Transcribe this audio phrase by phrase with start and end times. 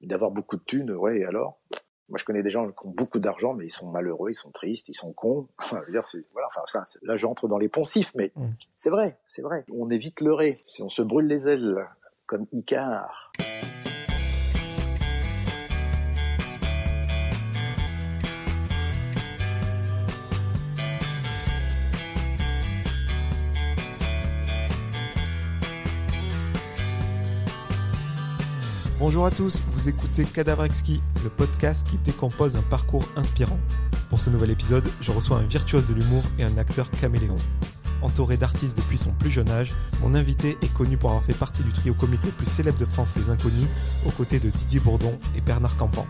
[0.00, 1.58] D'avoir beaucoup de thunes, ouais, et alors?
[2.08, 4.50] Moi, je connais des gens qui ont beaucoup d'argent, mais ils sont malheureux, ils sont
[4.50, 5.46] tristes, ils sont cons.
[5.58, 8.46] Enfin, je veux dire, c'est, voilà, enfin, ça, là, j'entre dans les poncifs, mais Mm.
[8.74, 9.64] c'est vrai, c'est vrai.
[9.72, 11.86] On est vite leurré si on se brûle les ailes,
[12.26, 13.30] comme Icare.
[29.12, 33.58] Bonjour à tous, vous écoutez Cadavre Exquis, le podcast qui décompose un parcours inspirant.
[34.08, 37.34] Pour ce nouvel épisode, je reçois un virtuose de l'humour et un acteur caméléon.
[38.02, 41.64] Entouré d'artistes depuis son plus jeune âge, mon invité est connu pour avoir fait partie
[41.64, 43.66] du trio comique le plus célèbre de France, Les Inconnus,
[44.06, 46.06] aux côtés de Didier Bourdon et Bernard Campan.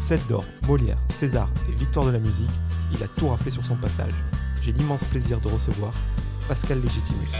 [0.00, 2.50] 7 d'or, Molière, César et Victoire de la musique,
[2.92, 4.14] il a tout raflé sur son passage.
[4.62, 5.92] J'ai l'immense plaisir de recevoir
[6.48, 7.30] Pascal Légitimus.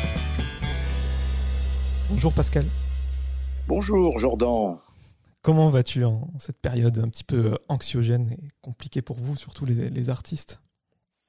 [2.09, 2.67] Bonjour Pascal.
[3.67, 4.77] Bonjour, Jordan.
[5.43, 10.09] Comment vas-tu en cette période un petit peu anxiogène et compliquée pour vous, surtout les,
[10.09, 10.61] artistes?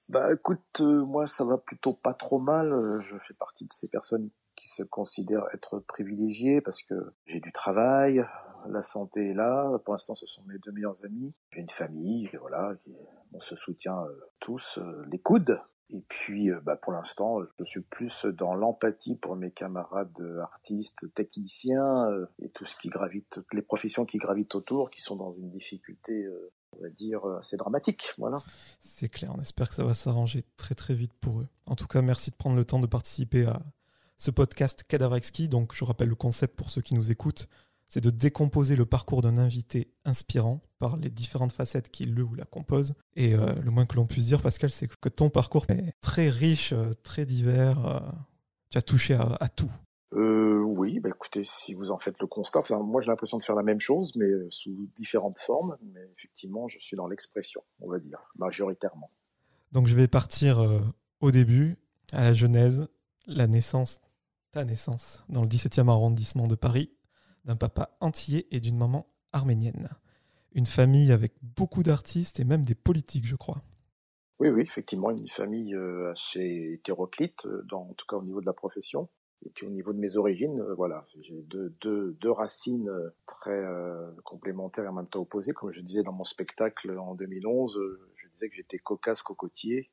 [0.10, 2.72] Bah, écoute, euh, moi, ça va plutôt pas trop mal.
[2.72, 6.94] Euh, Je fais partie de ces personnes qui se considèrent être privilégiées parce que
[7.26, 8.24] j'ai du travail,
[8.70, 9.78] la santé est là.
[9.84, 11.34] Pour l'instant, ce sont mes deux meilleurs amis.
[11.52, 12.74] J'ai une famille, voilà,
[13.34, 15.60] on se soutient euh, tous euh, les coudes.
[15.90, 20.42] Et puis, euh, bah, pour l'instant, je suis plus dans l'empathie pour mes camarades euh,
[20.42, 25.02] artistes, techniciens euh, et tout ce qui gravite, toutes les professions qui gravitent autour, qui
[25.02, 26.28] sont dans une difficulté,
[26.72, 28.14] on va dire, assez dramatique.
[28.18, 28.42] Voilà.
[28.80, 31.48] C'est clair, on espère que ça va s'arranger très très vite pour eux.
[31.66, 33.62] En tout cas, merci de prendre le temps de participer à
[34.18, 35.50] ce podcast Cadavre Exquis.
[35.50, 37.48] Donc, je rappelle le concept pour ceux qui nous écoutent
[37.94, 42.34] c'est de décomposer le parcours d'un invité inspirant par les différentes facettes qui le ou
[42.34, 42.96] la composent.
[43.16, 46.28] Et euh, le moins que l'on puisse dire, Pascal, c'est que ton parcours est très
[46.28, 47.86] riche, euh, très divers.
[47.86, 48.00] euh,
[48.72, 49.70] tu as touché à, à tout.
[50.14, 53.44] Euh, oui, bah écoutez, si vous en faites le constat, enfin, moi j'ai l'impression de
[53.44, 55.78] faire la même chose, mais sous différentes formes.
[55.94, 59.10] Mais effectivement, je suis dans l'expression, on va dire, majoritairement.
[59.72, 60.68] Donc je vais partir
[61.20, 61.78] au début,
[62.12, 62.88] à la genèse,
[63.28, 64.02] la naissance,
[64.52, 66.90] ta naissance, dans le 17e arrondissement de Paris,
[67.46, 69.90] d'un papa antillais et d'une maman arménienne.
[70.54, 73.62] Une famille avec beaucoup d'artistes et même des politiques, je crois.
[74.40, 78.42] Oui, oui, effectivement, une famille euh, assez hétéroclite, euh, dans, en tout cas au niveau
[78.42, 79.10] de la profession.
[79.46, 82.90] Et puis au niveau de mes origines, euh, voilà, j'ai deux, deux, deux racines
[83.26, 85.54] très euh, complémentaires et en même temps opposées.
[85.54, 89.92] Comme je disais dans mon spectacle en 2011, euh, je disais que j'étais cocasse cocotier.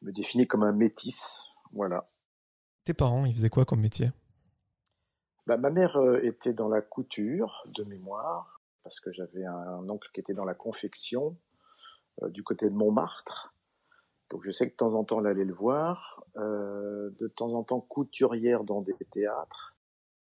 [0.00, 1.42] Je me définis comme un métis,
[1.72, 2.10] voilà.
[2.84, 4.10] Tes parents, ils faisaient quoi comme métier?
[5.46, 10.10] Bah, ma mère euh, était dans la couture de mémoire parce que j'avais un, oncle
[10.12, 11.36] qui était dans la confection
[12.22, 13.54] euh, du côté de Montmartre.
[14.30, 17.52] Donc je sais que de temps en temps elle allait le voir, euh, de temps
[17.52, 19.74] en temps couturière dans des théâtres.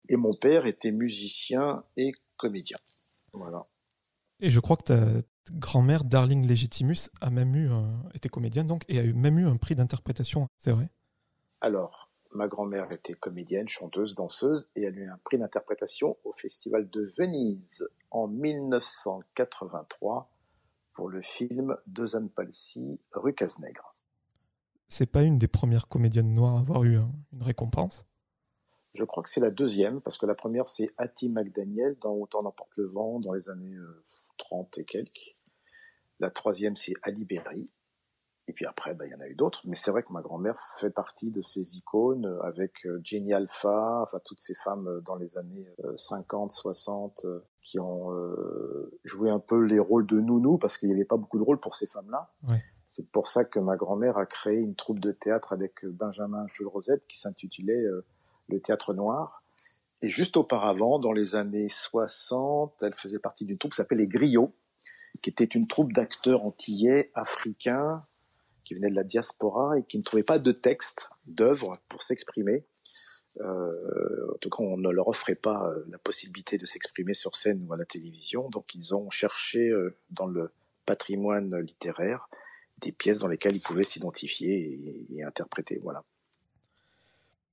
[0.10, 2.78] Et mon père était musicien et comédien.
[3.34, 3.64] Voilà.
[4.42, 5.06] Et je crois que ta
[5.52, 9.56] grand-mère, Darling Legitimus, a même eu, un, était comédienne donc, et a même eu un
[9.56, 10.90] prix d'interprétation, c'est vrai?
[11.62, 16.34] Alors, ma grand-mère était comédienne, chanteuse, danseuse, et elle a eu un prix d'interprétation au
[16.34, 20.30] Festival de Venise en 1983
[20.94, 23.90] pour le film Deux Palsy, rue Cazenègre.
[24.90, 28.06] C'est pas une des premières comédiennes noires à avoir eu un, une récompense?
[28.94, 32.44] Je crois que c'est la deuxième, parce que la première c'est Hattie McDaniel dans Autant
[32.44, 34.04] n'emporte le vent dans les années euh,
[34.38, 35.40] 30 et quelques.
[36.20, 37.68] La troisième c'est Ali Berry.
[38.48, 39.62] Et puis après, bah, il y en a eu d'autres.
[39.66, 43.34] Mais c'est vrai que ma grand-mère fait partie de ces icônes euh, avec euh, Jenny
[43.34, 48.12] Alpha, enfin toutes ces femmes euh, dans les années euh, 50, 60 euh, qui ont
[48.12, 51.44] euh, joué un peu les rôles de nounou parce qu'il n'y avait pas beaucoup de
[51.44, 52.34] rôles pour ces femmes-là.
[52.48, 52.62] Ouais.
[52.86, 56.68] C'est pour ça que ma grand-mère a créé une troupe de théâtre avec Benjamin Jules
[56.68, 57.82] Rosette qui s'intitulait
[58.50, 59.42] Le Théâtre Noir.
[60.04, 64.08] Et juste auparavant, dans les années 60, elle faisait partie d'une troupe qui s'appelait Les
[64.08, 64.54] Griots,
[65.24, 68.06] qui était une troupe d'acteurs antillais, africains,
[68.64, 72.66] qui venaient de la diaspora et qui ne trouvaient pas de texte, d'œuvre pour s'exprimer.
[73.42, 77.36] Euh, en tout cas, on ne leur offrait pas euh, la possibilité de s'exprimer sur
[77.36, 78.50] scène ou à la télévision.
[78.50, 80.52] Donc, ils ont cherché euh, dans le
[80.86, 82.30] patrimoine littéraire
[82.80, 85.80] des pièces dans lesquelles ils pouvaient s'identifier et, interpréter.
[85.82, 86.04] Voilà.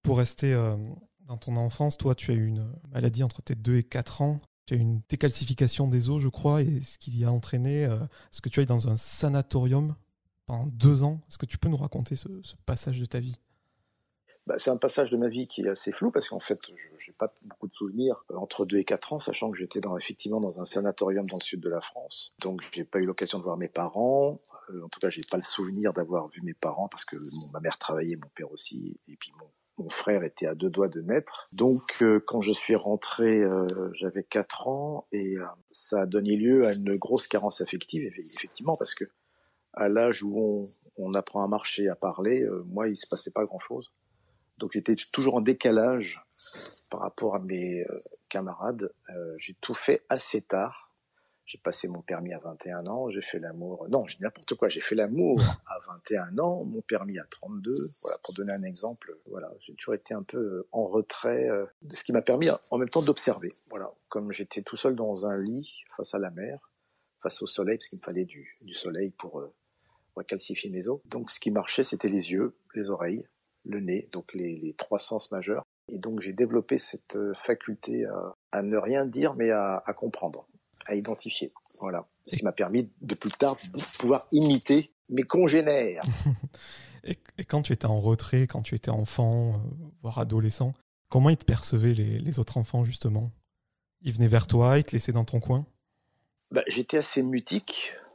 [0.02, 0.52] Pour rester
[1.30, 4.40] dans ton enfance, toi, tu as eu une maladie entre tes 2 et 4 ans.
[4.66, 7.84] Tu as eu une décalcification des os, je crois, et ce qui y a entraîné
[7.84, 7.98] euh,
[8.32, 9.94] ce que tu ailles dans un sanatorium
[10.50, 11.20] pendant deux ans.
[11.28, 12.28] Est-ce que tu peux nous raconter ce,
[12.66, 13.36] passage de ta vie?
[14.46, 16.88] Bah, c'est un passage de ma vie qui est assez flou parce qu'en fait, je
[16.88, 20.58] n'ai pas beaucoup de souvenirs entre 2 et 4 ans, sachant que j'étais effectivement dans
[20.58, 22.34] un sanatorium dans le sud de la France.
[22.40, 24.40] Donc, j'ai pas eu l'occasion de voir mes parents.
[24.70, 27.16] Euh, en tout cas, j'ai pas le souvenir d'avoir vu mes parents parce que
[27.52, 31.00] ma mère travaillait, mon père aussi, et puis mon, frère était à deux doigts de
[31.00, 31.48] naître.
[31.52, 35.36] Donc, euh, quand je suis rentré, euh, j'avais quatre ans et
[35.70, 39.04] ça a donné lieu à une grosse carence affective, effectivement, parce que
[39.72, 40.64] à l'âge où
[40.96, 43.88] on, apprend à marcher, à parler, moi, il se passait pas grand-chose.
[44.58, 46.22] Donc, j'étais toujours en décalage
[46.90, 47.82] par rapport à mes
[48.28, 48.92] camarades.
[49.36, 50.90] J'ai tout fait assez tard
[51.50, 53.88] j'ai passé mon permis à 21 ans, j'ai fait l'amour.
[53.88, 54.68] Non, j'ai n'importe quoi.
[54.68, 57.72] J'ai fait l'amour à 21 ans, mon permis à 32.
[58.02, 59.18] Voilà, pour donner un exemple.
[59.26, 62.46] Voilà, j'ai toujours été un peu euh, en retrait euh, de ce qui m'a permis
[62.70, 63.50] en même temps d'observer.
[63.68, 66.70] Voilà, comme j'étais tout seul dans un lit face à la mer,
[67.20, 69.52] face au soleil, parce qu'il me fallait du, soleil pour, euh,
[70.14, 71.00] pour calcifier mes os.
[71.06, 73.24] Donc, ce qui marchait, c'était les yeux, les oreilles,
[73.64, 75.64] le nez, donc les, les trois sens majeurs.
[75.88, 80.46] Et donc, j'ai développé cette faculté à, à, ne rien dire, mais à, à comprendre
[80.86, 81.52] à identifier.
[81.80, 82.06] Voilà.
[82.26, 86.02] Ce qui m'a permis de plus tard de pouvoir imiter mes congénères.
[87.04, 87.16] et,
[87.46, 89.58] quand tu étais en retrait, quand tu étais enfant, euh,
[90.02, 90.72] voire adolescent,
[91.08, 93.30] comment ils te percevaient les, autres enfants justement?
[94.02, 95.66] Ils venaient vers toi, ils te laissaient dans ton coin?
[96.50, 98.09] Bah, J'étais assez mutique, euh,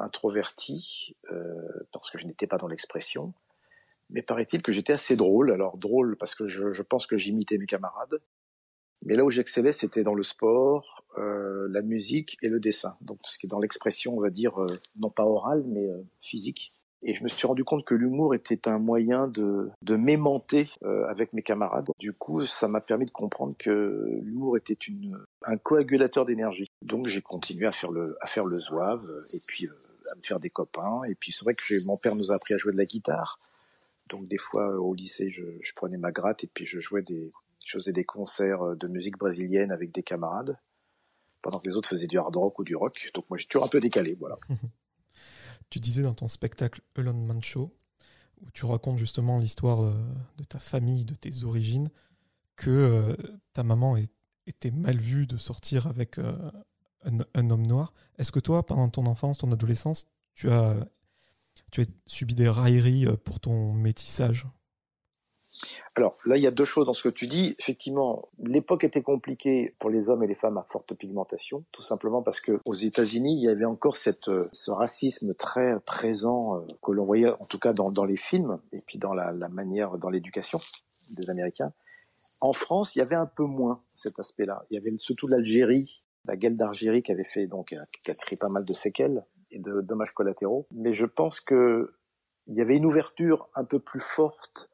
[0.00, 1.44] introverti, euh,
[1.92, 3.34] parce que je n'étais pas dans l'expression.
[4.10, 5.52] Mais paraît-il que j'étais assez drôle.
[5.52, 8.20] Alors drôle parce que je, pense que j'imitais mes camarades.
[9.02, 12.96] Mais là où j'excellais, c'était dans le sport, euh, la musique et le dessin.
[13.00, 14.66] Donc ce qui est dans l'expression, on va dire, euh,
[14.96, 16.74] non pas orale, mais euh, physique.
[17.02, 20.70] Et je me suis rendu compte que l'humour était un moyen de, de m'aimanter
[21.08, 21.88] avec mes camarades.
[21.98, 26.70] Du coup, ça m'a permis de comprendre que l'humour était une, un coagulateur d'énergie.
[26.82, 30.40] Donc j'ai continué à faire le, à faire le zouave et puis à me faire
[30.40, 31.02] des copains.
[31.08, 33.38] Et puis c'est vrai que mon père nous a appris à jouer de la guitare.
[34.10, 37.32] Donc des fois au lycée, je, je prenais ma gratte et puis je jouais des,
[37.64, 40.58] je faisais des concerts de musique brésilienne avec des camarades
[41.42, 43.10] pendant que les autres faisaient du hard rock ou du rock.
[43.14, 44.38] Donc moi, j'ai toujours un peu décalé, voilà.
[45.70, 47.72] tu disais dans ton spectacle Elon Man Show,
[48.42, 49.94] où tu racontes justement l'histoire euh,
[50.36, 51.88] de ta famille, de tes origines,
[52.56, 53.16] que euh,
[53.52, 53.96] ta maman
[54.46, 56.50] était mal vue de sortir avec euh,
[57.34, 57.94] un, homme noir.
[58.18, 60.76] Est-ce que toi, pendant ton enfance, ton adolescence, tu as,
[61.70, 64.46] tu as subi des railleries pour ton métissage?
[65.96, 67.54] Alors là, il y a deux choses dans ce que tu dis.
[67.58, 72.22] Effectivement, l'époque était compliquée pour les hommes et les femmes à forte pigmentation, tout simplement
[72.22, 76.66] parce que aux États-Unis, il y avait encore cette, euh, ce racisme très présent euh,
[76.82, 79.98] que l'on voyait en tout cas dans, les films et puis dans la, la manière,
[79.98, 80.58] dans l'éducation
[81.16, 81.72] des Américains.
[82.40, 84.64] En France, il y avait un peu moins cet aspect-là.
[84.70, 88.38] Il y avait surtout l'Algérie, la guerre d'Algérie qui avait fait donc qui a créé
[88.38, 90.66] pas mal de séquelles et de dommages collatéraux.
[90.70, 91.92] Mais je pense que
[92.46, 94.70] il y avait une ouverture un peu plus forte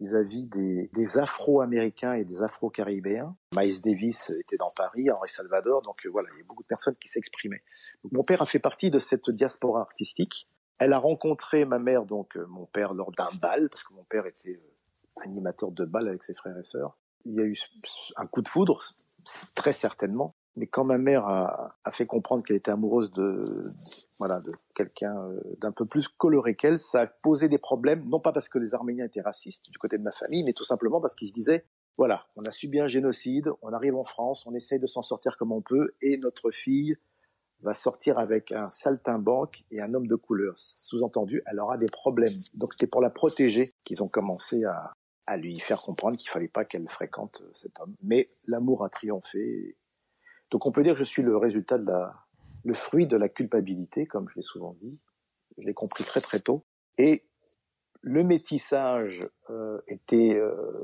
[0.00, 3.36] vis-à-vis des, des Afro-Américains et des Afro-Caribéens.
[3.56, 6.68] Miles Davis était dans Paris, Henri Salvador, donc euh, voilà, il y a beaucoup de
[6.68, 7.62] personnes qui s'exprimaient.
[8.12, 10.46] mon père a fait partie de cette diaspora artistique.
[10.78, 14.04] Elle a rencontré ma mère, donc euh, mon père, lors d'un bal, parce que mon
[14.04, 16.96] père était euh, animateur de bal avec ses frères et sœurs.
[17.24, 17.56] Il y a eu
[18.16, 18.80] un coup de foudre,
[19.56, 20.36] très certainement.
[20.58, 23.40] Mais quand ma mère a, a fait comprendre qu'elle était amoureuse de,
[24.18, 28.18] voilà, de quelqu'un euh, d'un peu plus coloré qu'elle, ça a posé des problèmes, non
[28.18, 31.00] pas parce que les Arméniens étaient racistes du côté de ma famille, mais tout simplement
[31.00, 31.64] parce qu'ils se disaient,
[31.96, 35.36] voilà, on a subi un génocide, on arrive en France, on essaye de s'en sortir
[35.36, 36.96] comme on peut, et notre fille
[37.60, 40.54] va sortir avec un saltimbanque et un homme de couleur.
[40.56, 42.36] Sous-entendu, elle aura des problèmes.
[42.54, 44.92] Donc c'était pour la protéger qu'ils ont commencé à,
[45.26, 47.94] à lui faire comprendre qu'il fallait pas qu'elle fréquente cet homme.
[48.02, 49.76] Mais l'amour a triomphé
[50.50, 52.14] donc on peut dire que je suis le résultat de la,
[52.64, 54.98] le fruit de la culpabilité, comme je l'ai souvent dit.
[55.58, 56.64] Je l'ai compris très très tôt.
[56.98, 57.24] Et
[58.00, 60.76] le métissage euh, était euh,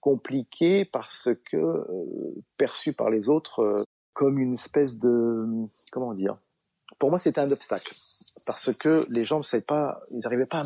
[0.00, 3.82] compliqué parce que euh, perçu par les autres
[4.12, 5.46] comme une espèce de
[5.92, 6.38] comment dire?
[6.98, 7.94] Pour moi, c'était un obstacle
[8.46, 10.64] parce que les gens ne savaient pas, ils n'arrivaient pas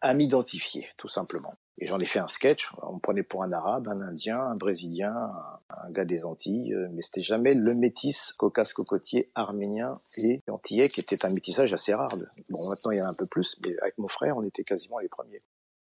[0.00, 1.54] à m'identifier, tout simplement.
[1.78, 2.70] Et j'en ai fait un sketch.
[2.82, 5.32] On me prenait pour un arabe, un indien, un brésilien,
[5.70, 10.88] un, gars des Antilles, euh, mais c'était jamais le métis caucase cocotier arménien et antillais
[10.88, 12.14] qui était un métissage assez rare.
[12.50, 14.64] Bon, maintenant il y en a un peu plus, mais avec mon frère, on était
[14.64, 15.42] quasiment les premiers.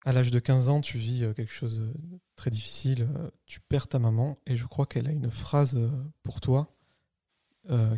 [0.06, 3.08] À l'âge de 15 ans, tu vis euh, quelque chose de très difficile.
[3.16, 5.78] Euh, tu perds ta maman et je crois qu'elle a une phrase
[6.24, 6.70] pour toi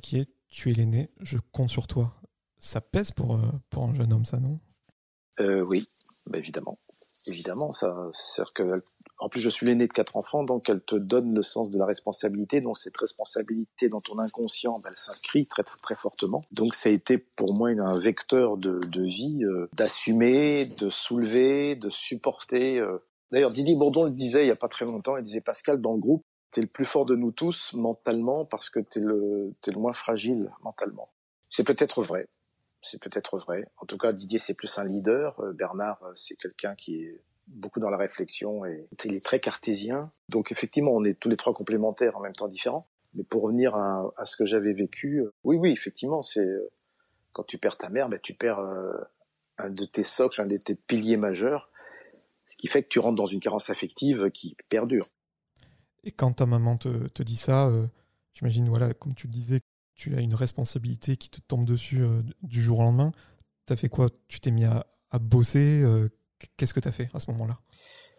[0.04, 2.14] qui est Tu es l'aîné, je compte sur toi.
[2.60, 3.40] Ça pèse pour,
[3.72, 4.60] pour un jeune homme, ça, non?
[5.40, 5.88] Oui,
[6.28, 6.78] bah, évidemment
[7.28, 8.84] évidemment, ça, c'est que,
[9.20, 11.78] en plus, je suis l'aîné de quatre enfants, donc elle te donne le sens de
[11.78, 12.62] la responsabilité.
[12.62, 16.44] Donc cette responsabilité dans ton inconscient, ben, elle s'inscrit très, très, très fortement.
[16.52, 21.76] Donc ça a été pour moi un vecteur de, de vie, euh, d'assumer, de soulever,
[21.76, 22.78] de supporter.
[22.80, 22.98] Euh.
[23.32, 25.18] D'ailleurs, Didier Bourdon le disait il y a pas très longtemps.
[25.18, 28.70] Il disait Pascal, dans le groupe, t'es le plus fort de nous tous mentalement parce
[28.70, 31.10] que t'es le, t'es le moins fragile mentalement.
[31.50, 32.28] C'est peut-être vrai
[32.86, 33.68] c'est peut-être vrai.
[33.78, 35.40] En tout cas, Didier, c'est plus un leader.
[35.40, 39.40] Euh, Bernard, euh, c'est quelqu'un qui est beaucoup dans la réflexion et il est très
[39.40, 40.12] cartésien.
[40.30, 42.88] Donc effectivement, on est tous les trois complémentaires en même temps différents.
[43.14, 46.48] Mais pour revenir à, ce que j'avais vécu, euh, oui, oui, effectivement, c'est
[47.34, 48.60] quand tu perds ta mère, ben, tu perds
[49.58, 51.70] un de tes socles, un de tes piliers majeurs,
[52.46, 55.08] ce qui fait que tu rentres dans une carence affective qui perdure.
[56.04, 57.70] Et quand ta maman te dit ça,
[58.34, 59.60] j'imagine, voilà, comme tu le disais,
[59.96, 62.04] tu as une responsabilité qui te tombe dessus
[62.42, 63.12] du jour au lendemain.
[63.66, 64.08] Tu fait quoi?
[64.28, 64.86] Tu t'es mis à,
[65.20, 65.84] bosser
[66.58, 67.58] Qu'est-ce que tu as fait à ce moment-là?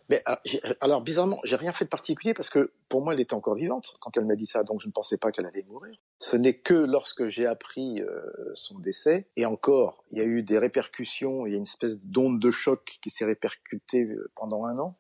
[0.09, 0.41] Mais ah,
[0.81, 3.97] alors bizarrement, j'ai rien fait de particulier parce que pour moi, elle était encore vivante
[4.01, 5.97] quand elle m'a dit ça, donc je ne pensais pas qu'elle allait mourir.
[6.21, 8.21] Ce n'est que lorsque j'ai appris euh,
[8.55, 11.99] son décès, et encore, il y a eu des répercussions, il y a une espèce
[11.99, 14.97] d'onde de choc qui s'est répercutée euh, pendant un an,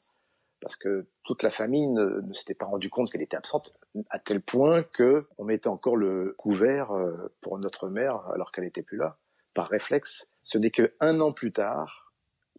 [0.66, 3.72] parce que toute la famille ne, s'était pas rendu compte qu'elle était absente,
[4.10, 8.64] à tel point que on mettait encore le couvert euh, pour notre mère alors qu'elle
[8.64, 9.16] n'était plus là,
[9.54, 10.32] par réflexe.
[10.42, 12.12] Ce n'est que un an plus tard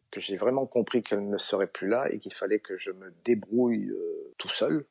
[0.09, 3.13] que j'ai vraiment compris qu'elle ne serait plus là et qu'il fallait que je me
[3.25, 4.85] débrouille euh, tout seul,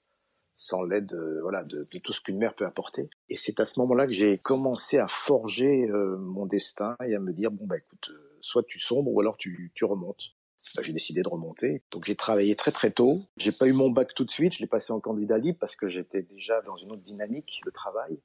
[0.54, 3.08] sans l'aide euh, voilà, de, tout ce qu'une mère peut apporter.
[3.30, 5.86] Et c'est à ce moment-là que j'ai commencé à forger
[6.18, 9.72] mon destin et à me dire, bon, bah écoute, soit tu sombres ou alors tu
[9.84, 10.36] remontes.
[10.74, 11.82] Bah, j'ai décidé de remonter.
[11.90, 13.14] Donc j'ai travaillé très très tôt.
[13.36, 15.76] J'ai pas eu mon bac tout de suite, je l'ai passé en candidat libre parce
[15.76, 18.20] que j'étais déjà dans une autre dynamique de travail.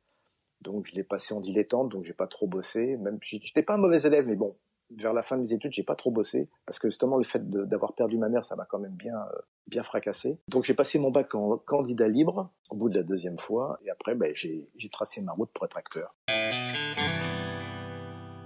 [0.62, 2.98] Donc je l'ai passé en dilettante, donc j'ai pas trop bossé.
[2.98, 4.56] Même j'étais pas un mauvais élève, mais bon,
[4.98, 7.50] vers la fin de mes études, j'ai pas trop bossé parce que justement le fait
[7.50, 10.40] d'avoir perdu ma mère, ça m'a quand même bien euh, bien fracassé.
[10.48, 13.90] Donc j'ai passé mon bac en candidat libre au bout de la deuxième fois et
[13.90, 16.16] après ben, j'ai tracé ma route pour être acteur.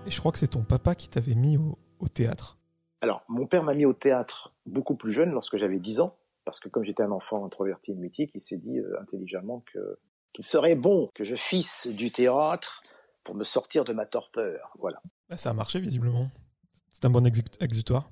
[0.05, 1.77] Et je crois que c'est ton papa qui t'avait mis au,
[2.13, 2.54] théâtre.
[3.05, 6.59] Alors mon père m'a mis au théâtre beaucoup plus jeune, lorsque j'avais 10 ans, parce
[6.59, 9.99] que comme j'étais un enfant introverti et mutique, il s'est dit euh, intelligemment que
[10.33, 12.81] qu'il serait bon que je fisse du théâtre
[13.23, 14.73] pour me sortir de ma torpeur.
[14.79, 15.03] Voilà.
[15.29, 16.31] Bah, ça a marché visiblement.
[16.93, 17.23] C'est un bon
[17.61, 18.09] exutoire.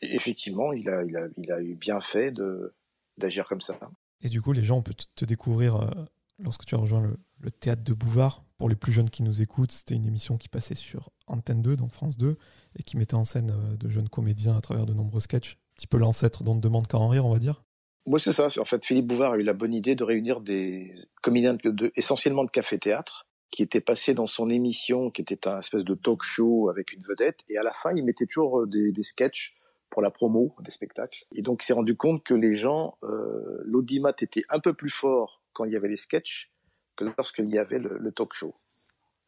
[0.00, 2.72] Effectivement, il a, il, a, il a eu bien fait de,
[3.18, 3.76] d'agir comme ça.
[4.22, 5.90] Et du coup, les gens, peuvent te découvrir euh,
[6.38, 7.02] lorsque tu as rejoint
[7.40, 8.43] le, théâtre de Bouvard.
[8.58, 11.76] Pour les plus jeunes qui nous écoutent, c'était une émission qui passait sur Antenne 2,
[11.76, 12.36] donc France 2,
[12.78, 15.54] et qui mettait en scène euh, de jeunes comédiens à travers de nombreux sketchs.
[15.54, 17.64] Un petit peu l'ancêtre dont on demande qu'à en rire, on va dire.
[18.06, 18.48] Moi, c'est ça.
[18.58, 22.44] En fait, Philippe Bouvard a eu la bonne idée de réunir des comédiens de, essentiellement
[22.44, 26.68] de café-théâtre qui était passé dans son émission, qui était un espèce de talk show
[26.68, 29.52] avec une vedette, et à la fin, il mettait toujours euh, des, des sketchs
[29.90, 31.20] pour la promo des spectacles.
[31.34, 34.90] Et donc, il s'est rendu compte que les gens, euh, l'audimat était un peu plus
[34.90, 36.50] fort quand il y avait les sketchs
[36.96, 38.54] que lorsqu'il y avait le, talk show,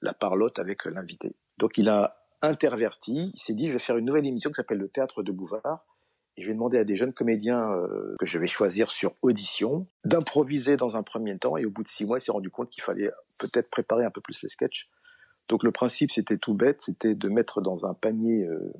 [0.02, 1.36] la parlotte avec l'invité.
[1.58, 4.78] Donc, il a interverti, il s'est dit, je vais faire une nouvelle émission qui s'appelle
[4.78, 5.84] le Théâtre de Bouvard,
[6.36, 9.86] et je vais demander à des jeunes comédiens euh, que je vais choisir sur audition
[10.04, 11.56] d'improviser dans un premier temps.
[11.56, 14.10] Et au bout de six mois, il s'est rendu compte qu'il fallait peut-être préparer un
[14.10, 14.90] peu plus les sketchs.
[15.48, 18.72] Donc le principe, c'était tout bête, c'était de mettre dans un panier euh,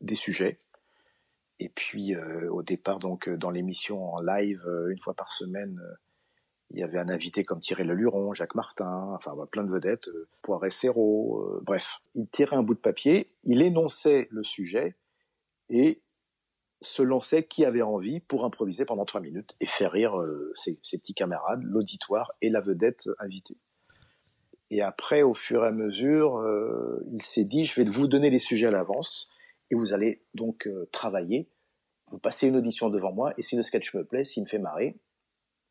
[0.00, 0.58] des sujets.
[1.60, 5.80] Et puis euh, au départ, donc dans l'émission en live, une fois par semaine,
[6.74, 10.10] il y avait un invité comme Thierry Leluron, Jacques Martin, enfin plein de vedettes,
[10.42, 12.00] Poiré Serrault, bref.
[12.14, 14.96] Il tirait un bout de papier, il énonçait le sujet
[15.70, 16.02] et
[16.84, 20.76] se lançait qui avait envie pour improviser pendant trois minutes et faire rire euh, ses,
[20.76, 23.56] petits camarades, l'auditoire et la vedette invitée.
[24.70, 28.30] Et après, au fur et à mesure, euh, il s'est dit, je vais vous donner
[28.30, 29.28] les sujets à l'avance
[29.70, 31.48] et vous allez donc euh, travailler.
[32.08, 34.58] Vous passez une audition devant moi et si le sketch me plaît, s'il me fait
[34.58, 34.96] marrer,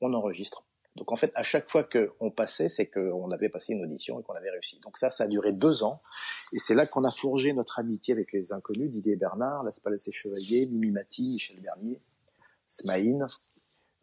[0.02, 0.66] on enregistre.
[0.96, 4.24] Donc en fait, à chaque fois qu'on passait, c'est qu'on avait passé une audition et
[4.24, 4.80] qu'on avait réussi.
[4.84, 6.02] Donc ça, ça a duré deux ans.
[6.54, 9.98] Et c'est là qu'on a forgé notre amitié avec les inconnus, Didier Bernard, Las Palais
[10.06, 12.00] et Chevalier, Mimi Mati, Michel Bernier,
[12.68, 13.26] Smaïn,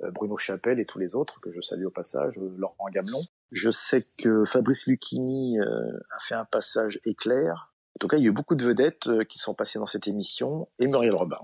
[0.03, 3.23] euh, Bruno Chapelle et tous les autres que je salue au passage, euh, Laurent Gamelon.
[3.53, 7.73] Je sais que Fabrice Lucchini euh, a fait un passage éclair.
[7.97, 10.09] En tout cas, il y a eu beaucoup de vedettes qui sont passées dans cette
[10.09, 11.41] émission et Muriel Robin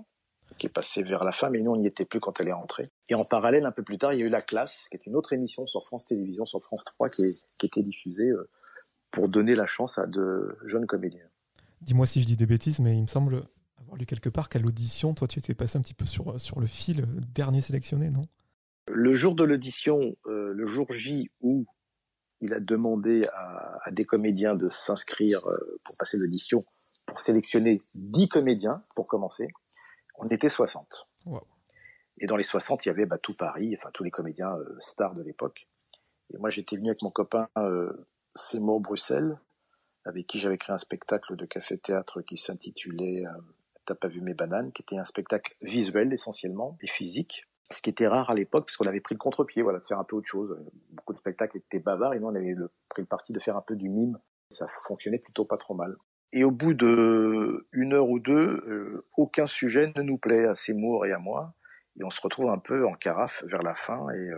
[0.58, 2.52] qui est passée vers la fin, mais nous, on n'y était plus quand elle est
[2.52, 2.90] rentrée.
[3.08, 5.06] Et en parallèle, un peu plus tard, il y a eu La Classe, qui est
[5.06, 8.48] une autre émission sur France Télévisions, sur France 3, qui, est, qui était diffusée euh,
[9.10, 11.28] pour donner la chance à de jeunes comédiens.
[11.82, 13.44] Dis-moi si je dis des bêtises, mais il me semble
[13.78, 16.60] avoir lu quelque part qu'à l'audition, toi, tu étais passé un petit peu sur, sur
[16.60, 18.26] le fil, euh, dernier sélectionné, non?
[18.88, 21.66] Le jour de l'audition, euh, le jour J où
[22.40, 25.40] il a demandé à, à des comédiens de s'inscrire
[25.84, 26.62] pour passer l'audition,
[27.06, 29.48] pour sélectionner 10 comédiens pour commencer
[30.18, 31.06] on était 60.
[32.18, 34.76] Et dans les 60, il y avait bah, tout Paris, enfin tous les comédiens euh,
[34.80, 35.68] stars de l'époque.
[36.32, 37.92] Et moi, j'étais venu avec mon copain euh,
[38.34, 39.38] Seymour Bruxelles,
[40.04, 43.40] avec qui j'avais créé un spectacle de café-théâtre qui s'intitulait euh,
[43.84, 47.46] T'as pas vu mes bananes, qui était un spectacle visuel essentiellement et physique.
[47.70, 50.00] Ce qui était rare à l'époque, parce qu'on avait pris le contre-pied, voilà, de faire
[50.00, 50.58] un peu autre chose.
[50.90, 52.56] Beaucoup de spectacles étaient bavards, et nous, on avait
[52.88, 54.18] pris le parti de faire un peu du mime.
[54.50, 55.96] Ça fonctionnait plutôt pas trop mal.
[56.32, 61.06] Et au bout de une heure ou deux, aucun sujet ne nous plaît à Seymour
[61.06, 61.54] et à moi.
[61.98, 64.06] Et on se retrouve un peu en carafe vers la fin.
[64.10, 64.30] Et,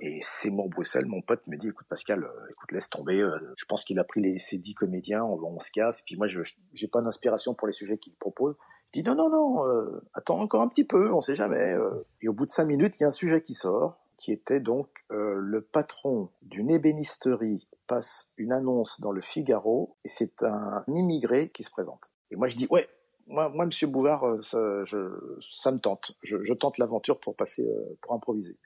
[0.00, 3.18] et Seymour Bruxelles, mon pote, me dit, écoute Pascal, écoute, laisse tomber.
[3.56, 6.00] je pense qu'il a pris les, ses dix comédiens, on, on se casse.
[6.00, 6.40] Et puis moi, je
[6.72, 8.56] j'ai pas d'inspiration pour les sujets qu'il propose.
[8.94, 11.74] Je dis non, non, non, euh, attends encore un petit peu, on sait jamais.
[11.74, 12.06] Euh.
[12.22, 14.60] Et au bout de cinq minutes, il y a un sujet qui sort, qui était
[14.60, 20.84] donc euh, le patron d'une ébénisterie passe une annonce dans le Figaro, et c'est un
[20.88, 22.12] immigré qui se présente.
[22.30, 22.88] Et moi, je dis ouais,
[23.26, 26.12] moi, moi, Monsieur Bouvard, ça, je, me tente.
[26.22, 27.66] Je, tente l'aventure pour passer,
[28.00, 28.58] pour improviser.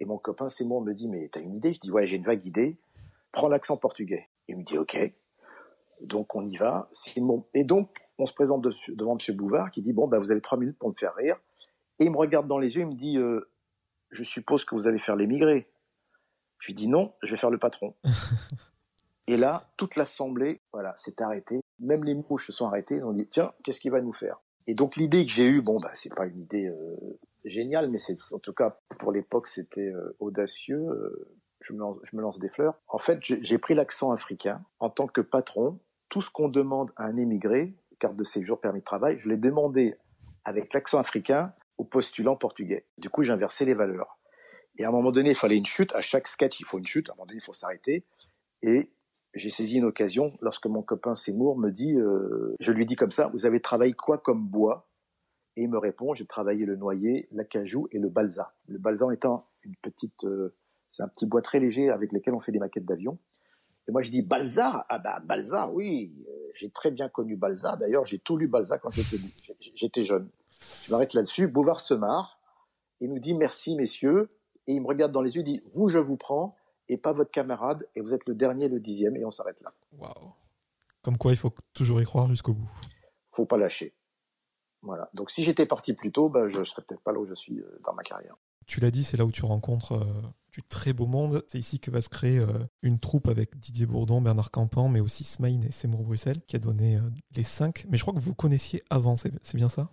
[0.00, 1.72] Et mon copain Simon me dit mais t'as une idée?
[1.72, 2.78] Je dis ouais, j'ai une vague idée.
[3.32, 4.28] Prends l'accent portugais.
[4.48, 4.98] Il me dit ok.
[6.02, 6.88] Donc on y va.
[7.54, 9.36] Et donc on se présente devant M.
[9.36, 11.36] Bouvard qui dit bon ben vous avez trois minutes pour me faire rire
[11.98, 13.48] et il me regarde dans les yeux il me dit euh,
[14.10, 15.68] je suppose que vous allez faire l'émigré
[16.64, 17.94] je lui dis non je vais faire le patron.
[19.26, 21.60] Et là toute l'assemblée voilà s'est arrêtée.
[21.78, 24.40] Même les mouches se sont arrêtées ils ont dit tiens qu'est-ce qu'il va nous faire?
[24.66, 27.98] Et donc l'idée que j'ai eue bon ben c'est pas une idée euh, géniale mais
[27.98, 31.28] c'est en tout cas pour l'époque c'était euh, audacieux.
[31.60, 32.80] Je me, lance, je me lance des fleurs.
[32.88, 34.64] En fait j'ai pris l'accent africain.
[34.80, 35.78] En tant que patron
[36.08, 39.36] tout ce qu'on demande à un émigré, carte de séjour, permis de travail, je l'ai
[39.36, 39.96] demandé
[40.44, 42.86] avec l'accent africain au postulant portugais.
[42.98, 44.18] Du coup, j'ai inversé les valeurs.
[44.76, 45.94] Et à un moment donné, il fallait une chute.
[45.94, 47.08] À chaque sketch, il faut une chute.
[47.08, 48.04] À un moment donné, il faut s'arrêter.
[48.62, 48.90] Et
[49.34, 53.10] j'ai saisi une occasion lorsque mon copain Seymour me dit, euh, je lui dis comme
[53.10, 54.88] ça, vous avez travaillé quoi comme bois?
[55.56, 58.54] Et il me répond, j'ai travaillé le noyer, l'acajou et le balsa.
[58.66, 60.56] Le balsa étant une petite, euh,
[60.88, 63.18] c'est un petit bois très léger avec lequel on fait des maquettes d'avions.
[63.86, 64.86] Et moi, je dis Balza.
[64.88, 66.14] Ah ben, Balza, oui.
[66.28, 67.76] Euh, j'ai très bien connu Balza.
[67.76, 68.90] D'ailleurs, j'ai tout lu Balza quand
[69.74, 70.28] j'étais jeune.
[70.84, 71.48] Je m'arrête là-dessus.
[71.48, 72.40] Bouvard se marre
[73.00, 74.30] et nous dit merci, messieurs.
[74.66, 76.56] Et il me regarde dans les yeux, il dit vous, je vous prends
[76.88, 77.86] et pas votre camarade.
[77.94, 79.16] Et vous êtes le dernier, le dixième.
[79.16, 79.72] Et on s'arrête là.
[79.98, 80.32] Waouh.
[81.02, 82.70] Comme quoi, il faut toujours y croire jusqu'au bout.
[83.32, 83.94] Faut pas lâcher.
[84.82, 85.10] Voilà.
[85.14, 87.60] Donc, si j'étais parti plus tôt, ben, je serais peut-être pas là où je suis
[87.60, 88.36] euh, dans ma carrière.
[88.66, 91.44] Tu l'as dit, c'est là où tu rencontres euh, du très beau monde.
[91.46, 92.46] C'est ici que va se créer euh,
[92.82, 96.58] une troupe avec Didier Bourdon, Bernard Campan, mais aussi Smaïn et Seymour Bruxelles, qui a
[96.58, 96.98] donné
[97.34, 97.86] les cinq.
[97.90, 99.90] Mais je crois que vous connaissiez avant, c'est bien ça?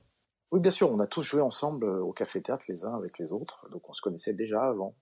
[0.52, 0.92] Oui, bien sûr.
[0.92, 3.68] On a tous joué ensemble au Café Théâtre les uns avec les autres.
[3.72, 4.96] Donc on se connaissait déjà avant.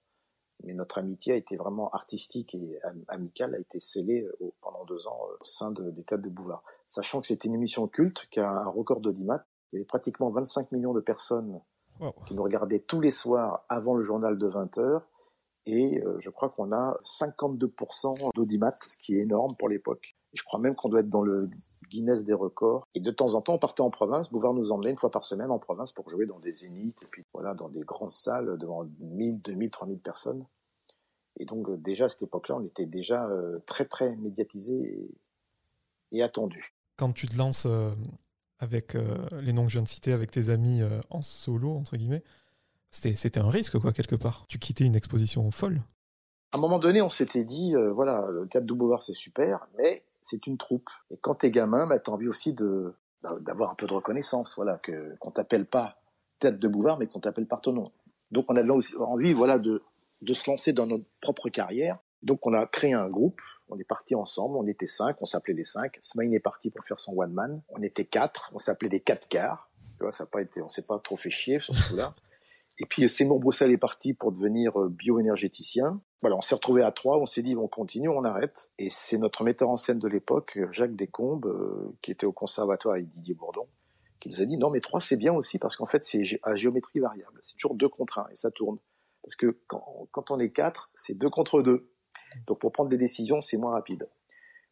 [0.64, 4.28] Mais notre amitié a été vraiment artistique et amicale, a été scellée
[4.60, 6.64] pendant deux ans au sein de, des de Bouvard.
[6.86, 9.46] Sachant que c'était une émission culte qui a un record d'audimat.
[9.72, 11.62] Il y avait pratiquement 25 millions de personnes
[12.26, 15.08] qui nous regardait tous les soirs avant le journal de 20 heures.
[15.66, 20.16] Et euh, je crois qu'on a 52% d'audimat, ce qui est énorme pour l'époque.
[20.34, 21.50] Je crois même qu'on doit être dans le
[21.90, 22.88] Guinness des records.
[22.94, 24.32] Et de temps en temps, on partait en province.
[24.32, 27.08] Bouvard nous emmenait une fois par semaine en province pour jouer dans des zéniths et
[27.08, 30.46] puis voilà, dans des grandes salles devant 1000, 2000, 3000 personnes.
[31.40, 35.10] Et donc, euh, déjà à cette époque-là, on était déjà euh, très, très médiatisé
[36.12, 36.74] et, attendu.
[36.98, 37.66] Quand tu te lances
[38.60, 41.96] avec euh, les noms que je viens de citer, avec tes amis en solo, entre
[41.96, 42.24] guillemets,
[42.92, 44.46] c'était un risque, quoi, quelque part.
[44.48, 45.82] Tu quittais une exposition folle.
[46.52, 50.04] À un moment donné, on s'était dit, voilà, le théâtre de Beauvoir, c'est super, mais
[50.22, 50.90] c'est une troupe.
[51.12, 54.56] Et quand t'es gamin, bah, t'as envie aussi de bah, d'avoir un peu de reconnaissance,
[54.56, 55.98] voilà, que qu'on t'appelle pas
[56.40, 57.92] théâtre de Bouvard, mais qu'on t'appelle par ton nom.
[58.32, 59.84] Donc on aussi envie, voilà, de
[60.22, 63.86] de se lancer dans notre propre carrière donc on a créé un groupe, on est
[63.86, 65.98] parti ensemble, on était cinq, on s'appelait les cinq.
[66.02, 67.62] Smaïn est parti pour faire son one man.
[67.70, 69.70] On était quatre, on s'appelait les quatre quarts.
[69.98, 72.12] Tu vois, ça a pas été, on s'est pas trop fait chier sur ce coup-là.
[72.80, 76.02] Et puis Seymour Broussel est parti pour devenir euh, bioénergéticien.
[76.22, 78.72] Voilà, on s'est retrouvé à trois, on s'est dit on continue, on arrête.
[78.78, 82.96] Et c'est notre metteur en scène de l'époque, Jacques Descombes, euh, qui était au conservatoire
[82.96, 83.68] avec Didier Bourdon,
[84.22, 86.56] qui nous a dit non mais trois c'est bien aussi parce qu'en fait c'est à
[86.56, 88.78] géométrie variable, c'est toujours deux contre un et ça tourne.
[89.22, 91.92] Parce que quand, on est quatre, c'est deux contre deux.
[92.48, 94.08] Donc pour prendre des décisions, c'est moins rapide.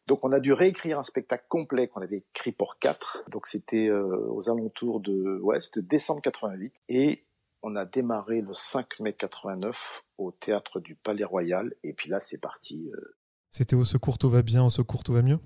[0.06, 3.22] Donc on a dû réécrire un spectacle complet qu'on avait écrit pour quatre.
[3.28, 6.74] Donc c'était euh, aux alentours de Ouest, décembre 88.
[6.88, 7.24] Et
[7.62, 11.74] on a démarré le 5 mai 89 au théâtre du Palais Royal.
[11.82, 12.90] Et puis là, c'est parti.
[12.94, 13.16] Euh,
[13.50, 15.38] c'était au secours tout va bien, au secours tout va mieux?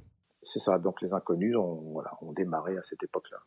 [0.42, 0.79] C'est ça.
[0.79, 3.38] Donc les inconnus ont, voilà, ont démarré à cette époque-là.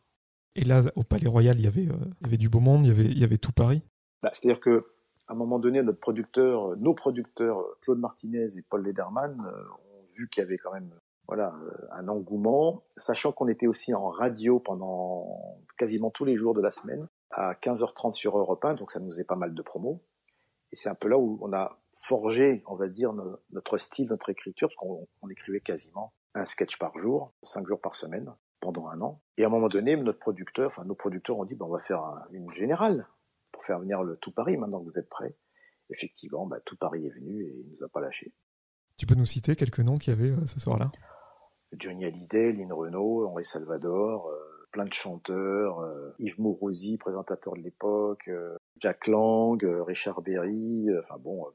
[0.54, 2.84] Et là, au Palais Royal, il y avait, euh, il y avait du beau monde,
[2.84, 3.82] il y avait, il y avait tout Paris?
[4.22, 4.86] Bah, C'est-à-dire que
[5.28, 9.62] à un moment donné, notre producteur, nos producteurs, Claude Martinez et Paul Lederman, euh,
[9.98, 10.90] ont vu qu'il y avait quand même
[11.26, 16.54] voilà euh, un engouement, sachant qu'on était aussi en radio pendant quasiment tous les jours
[16.54, 19.62] de la semaine à 15h30 sur Europe 1, donc ça nous faisait pas mal de
[19.62, 20.02] promos.
[20.72, 23.12] Et c'est un peu là où on a forgé, on va dire,
[23.52, 27.94] notre style, notre écriture, parce qu'on écrivait quasiment un sketch par jour, cinq jours par
[27.94, 29.20] semaine, pendant un an.
[29.36, 31.78] Et à un moment donné, notre producteur, enfin nos producteurs ont dit, ben, on va
[31.78, 33.06] faire une générale
[33.52, 35.34] pour faire venir le Tout Paris maintenant que vous êtes prêts.
[35.88, 38.32] Effectivement, bah, Tout Paris est venu et il nous a pas lâché.
[38.96, 40.90] Tu peux nous citer quelques noms qu'il y avait euh, ce soir-là?
[41.72, 44.30] Johnny Hallyday, Lynn Renault, Henri Salvador,
[44.76, 45.82] plein de chanteurs,
[46.18, 48.28] Yves Mourouzi, présentateur de l'époque,
[48.76, 51.46] Jack Lang, Richard Berry, enfin bon.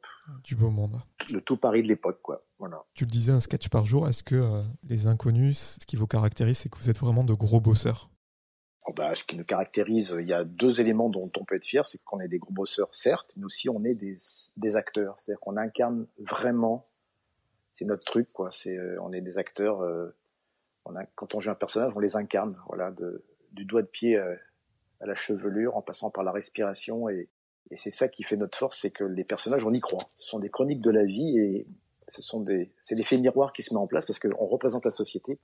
[0.44, 0.98] du beau monde.
[1.32, 2.44] Le tout Paris de l'époque, quoi.
[2.58, 2.84] Voilà.
[2.96, 4.08] Tu le disais, un sketch par jour.
[4.08, 7.62] Est-ce que les inconnus, ce qui vous caractérise, c'est que vous êtes vraiment de gros
[7.62, 8.10] bosseurs?
[8.88, 11.66] Oh, bah, ce qui nous caractérise, il y a deux éléments dont on peut être
[11.66, 14.18] fier, c'est qu'on est des gros bosseurs, certes, mais aussi on est des,
[14.58, 15.20] des acteurs.
[15.20, 16.86] C'est-à-dire qu'on incarne vraiment,
[17.76, 18.50] c'est notre truc, quoi.
[18.50, 19.84] C'est, euh, on est des acteurs.
[20.86, 23.88] On a, quand on joue un personnage, on les incarne, voilà, de, du doigt de
[23.88, 24.36] pied euh,
[25.00, 27.30] à la chevelure, en passant par la respiration, et,
[27.70, 30.04] et c'est ça qui fait notre force, c'est que les personnages, on y croit.
[30.18, 31.68] Ce sont des chroniques de la vie, et
[32.08, 34.92] ce sont des, c'est l'effet miroir qui se met en place parce qu'on représente la
[34.92, 35.40] société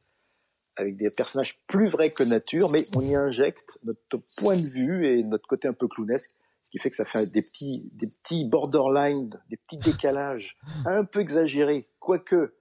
[0.77, 5.07] avec des personnages plus vrais que nature, mais on y injecte notre point de vue
[5.07, 8.07] et notre côté un peu clownesque, ce qui fait que ça fait des petits, des
[8.07, 12.53] petits borderline, des petits décalages un peu exagérés, quoique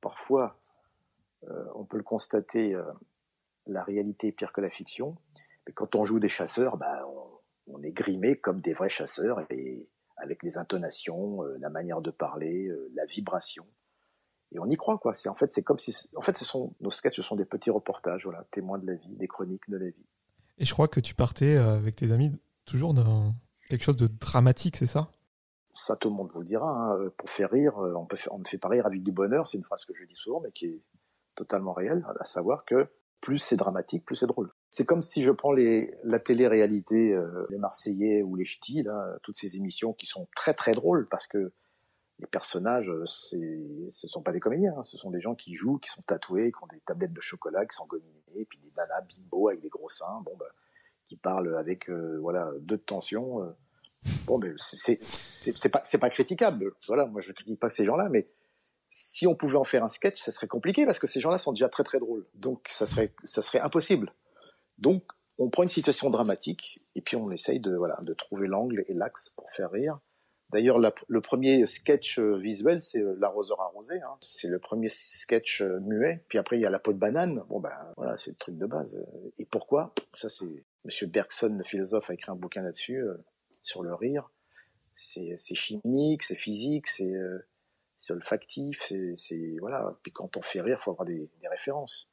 [0.00, 0.60] parfois
[1.74, 2.82] on peut le constater, euh,
[3.66, 5.16] la réalité est pire que la fiction.
[5.66, 7.06] Mais quand on joue des chasseurs, bah,
[7.66, 12.10] on, est grimé comme des vrais chasseurs et avec les intonations, euh, la manière de
[12.10, 13.64] parler, la vibration
[14.54, 15.12] et on y croit quoi.
[15.12, 17.44] C'est en fait c'est comme si en fait ce sont nos sketchs ce sont des
[17.44, 20.06] petits reportages voilà, témoins de la vie, des chroniques de la vie.
[20.58, 22.32] Et je crois que tu partais euh, avec tes amis
[22.64, 23.34] toujours dans
[23.68, 25.10] quelque chose de dramatique, c'est ça?
[25.72, 26.70] Ça tout le monde vous dira.
[26.70, 26.96] Hein.
[26.98, 29.46] Euh, pour faire rire, euh, on peut on ne fait pas rire avec du bonheur.
[29.46, 30.80] C'est une phrase que je dis souvent, mais qui est
[31.34, 32.88] totalement réelle, à savoir que
[33.20, 34.50] plus c'est dramatique, plus c'est drôle.
[34.70, 37.18] C'est comme si je prends les, la télé-réalité,
[37.48, 41.26] les Marseillais ou les Ch'tis, là, toutes ces émissions qui sont très très drôles parce
[41.26, 41.52] que
[42.18, 44.84] les personnages, euh, ce sont pas des comédiens, hein.
[44.84, 47.66] ce sont des gens qui jouent, qui sont tatoués, qui ont des tablettes de chocolat,
[47.66, 50.46] qui sont gominés, puis des nanas bimbo avec des gros seins, bon bah,
[51.06, 53.42] qui parlent avec euh, voilà deux tensions.
[53.42, 53.50] Euh.
[54.26, 56.72] Bon, mais c'est pas pas critiquable.
[56.86, 58.28] Voilà, moi je critique pas ces gens-là, mais
[58.94, 61.52] si on pouvait en faire un sketch, ça serait compliqué parce que ces gens-là sont
[61.52, 62.24] déjà très très drôles.
[62.34, 64.12] Donc ça serait ça serait impossible.
[64.78, 65.02] Donc
[65.38, 68.94] on prend une situation dramatique et puis on essaye de voilà de trouver l'angle et
[68.94, 69.98] l'axe pour faire rire.
[70.52, 74.00] D'ailleurs, le premier sketch euh, visuel, c'est euh, l'arroseur arrosé.
[74.02, 74.16] Hein.
[74.20, 76.22] C'est le premier sketch euh, muet.
[76.28, 77.42] Puis après, il y a la peau de banane.
[77.48, 79.04] Bon, ben voilà, c'est le truc de base.
[79.38, 79.92] Et pourquoi?
[80.12, 83.04] Ça, c'est Monsieur Bergson, le philosophe, a écrit un bouquin là-dessus,
[83.62, 84.30] sur le rire.
[84.94, 87.14] C'est chimique, c'est physique, c'est
[88.12, 88.80] olfactif,
[89.14, 89.96] c'est voilà.
[90.02, 92.08] Puis quand on fait rire, faut avoir des, références.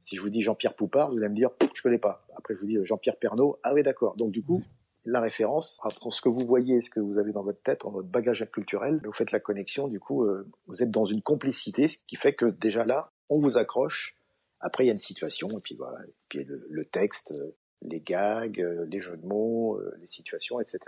[0.00, 2.26] Si je vous dis Jean-Pierre Poupard, vous allez me dire, je connais pas.
[2.36, 4.16] Après, je vous dis Jean-Pierre Pernaud, ah oui, d'accord.
[4.16, 4.62] Donc du coup,
[5.04, 7.90] la référence entre ce que vous voyez ce que vous avez dans votre tête, dans
[7.90, 9.00] votre bagage culturel.
[9.04, 12.34] Vous faites la connexion, du coup, euh, vous êtes dans une complicité, ce qui fait
[12.34, 14.16] que déjà là, on vous accroche.
[14.60, 18.00] Après, il y a une situation, et puis voilà, et puis le, texte, euh, les
[18.00, 20.78] gags, euh, les jeux de mots, les situations, etc.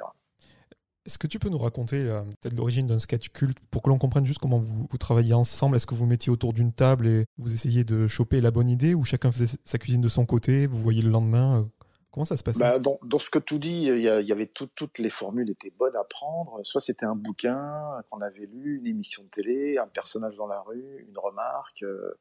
[1.07, 2.05] Est-ce que tu peux nous raconter
[2.41, 5.77] peut-être l'origine d'un sketch culte pour que l'on comprenne juste comment vous, vous travaillez ensemble?
[5.77, 8.95] Est-ce que vous mettiez autour d'une table et vous essayez de choper la bonne idée
[8.95, 11.69] ou chacun faisait sa cuisine de son côté Vous voyez le lendemain
[12.13, 15.11] Comment ça se passe bah, dans, ce que tu dis, il y, avait toutes les
[15.11, 16.61] formules étaient bonnes à prendre.
[16.65, 20.61] Soit c'était un bouquin qu'on avait lu, une émission de télé, un personnage dans la
[20.61, 22.19] rue, une remarque, euh,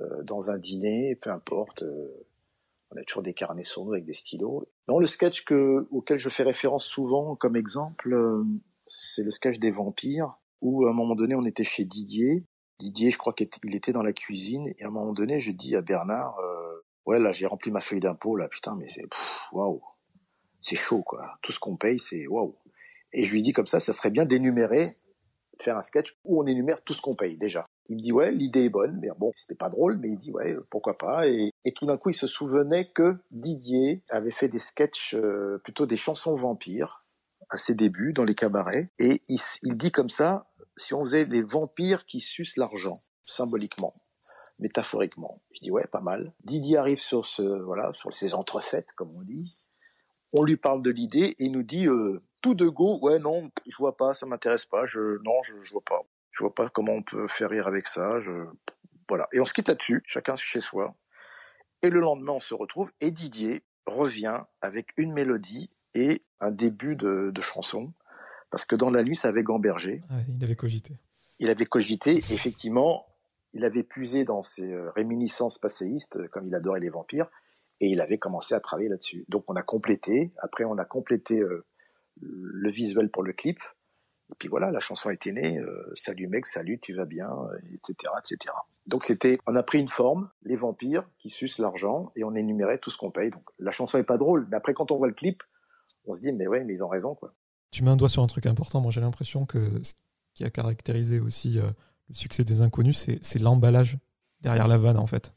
[0.00, 1.84] euh dans un dîner, peu importe.
[1.84, 2.26] Euh,
[2.90, 4.66] on a toujours des carnets sur nous avec des stylos.
[4.88, 8.38] Non, le sketch que, auquel je fais référence souvent comme exemple, euh,
[8.86, 12.44] c'est le sketch des vampires, où à un moment donné on était chez Didier.
[12.80, 15.74] Didier, je crois qu'il était dans la cuisine, et à un moment donné, je dis
[15.76, 16.38] à Bernard
[17.08, 19.08] ouais, là, j'ai rempli ma feuille d'impôt, là, putain, mais c'est,
[19.52, 19.82] waouh,
[20.60, 21.38] c'est chaud, quoi.
[21.42, 22.54] Tout ce qu'on paye, c'est waouh.
[23.14, 24.84] Et je lui dis comme ça, ça serait bien d'énumérer,
[25.58, 27.64] faire un sketch où on énumère tout ce qu'on paye, déjà.
[27.88, 30.30] Il me dit, ouais, l'idée est bonne, mais bon, c'était pas drôle, mais il dit,
[30.30, 31.26] ouais, pourquoi pas.
[31.26, 35.86] Et, tout d'un coup, il se souvenait que Didier avait fait des sketchs, euh, plutôt
[35.86, 37.06] des chansons vampires,
[37.50, 38.90] à ses débuts, dans les cabarets.
[38.98, 43.92] Et il, dit comme ça, si on faisait des vampires qui sucent l'argent, symboliquement
[44.60, 45.40] métaphoriquement.
[45.52, 46.32] Je dis ouais, pas mal.
[46.44, 49.68] Didier arrive sur ce voilà, sur ces entrefaites comme on dit.
[50.32, 53.50] On lui parle de l'idée et il nous dit euh, tout de go, ouais non,
[53.66, 56.00] je vois pas, ça m'intéresse pas, je non, je, je vois pas.
[56.38, 58.30] Je vois pas comment on peut faire rire avec ça, je
[59.08, 59.26] voilà.
[59.32, 60.94] Et on se quitte là-dessus, chacun chez soi.
[61.82, 66.94] Et le lendemain, on se retrouve et Didier revient avec une mélodie et un début
[66.94, 67.92] de, de chanson
[68.50, 70.02] parce que dans la nuit, ça avait gambergé.
[70.08, 70.96] Ah, il avait cogité.
[71.38, 73.06] Il avait cogité, effectivement,
[73.52, 77.28] il avait puisé dans ses euh, réminiscences passéistes, comme il adorait les vampires,
[77.80, 79.24] et il avait commencé à travailler là-dessus.
[79.28, 81.64] Donc on a complété, après on a complété euh,
[82.20, 83.58] le visuel pour le clip,
[84.30, 85.60] et puis voilà, la chanson était née,
[85.94, 87.30] salut mec, salut, tu vas bien,
[87.72, 88.54] etc., etc.
[88.86, 92.78] Donc c'était, on a pris une forme, les vampires qui sucent l'argent, et on énumérait
[92.78, 93.30] tout ce qu'on paye.
[93.30, 95.42] Donc la chanson est pas drôle, mais après quand on voit le clip,
[96.06, 97.34] on se dit mais ouais, mais ils ont raison quoi.
[97.70, 98.80] Tu mets un doigt sur un truc important.
[98.80, 99.94] Moi j'ai l'impression que ce
[100.34, 103.98] qui a caractérisé aussi le succès des inconnus, c'est l'emballage.
[104.40, 105.32] derrière la vanne en fait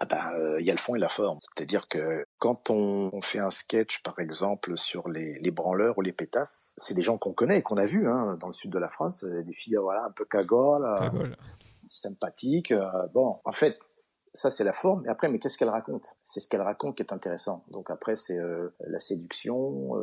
[0.00, 1.38] ah ben, euh, il y a le fond et la forme.
[1.40, 6.02] C'est-à-dire que quand on, on, fait un sketch, par exemple, sur les, les branleurs ou
[6.02, 8.78] les pétasses, c'est des gens qu'on connaît, qu'on a vus hein, dans le sud de
[8.78, 11.30] la France, des filles voilà un peu cagole, euh,
[11.88, 12.72] sympathiques.
[12.72, 13.78] Euh, bon, en fait,
[14.34, 15.06] ça c'est la forme.
[15.06, 17.64] Et après, mais qu'est-ce qu'elle raconte C'est ce qu'elle raconte qui est intéressant.
[17.70, 18.38] Donc après, c'est
[18.80, 19.94] la séduction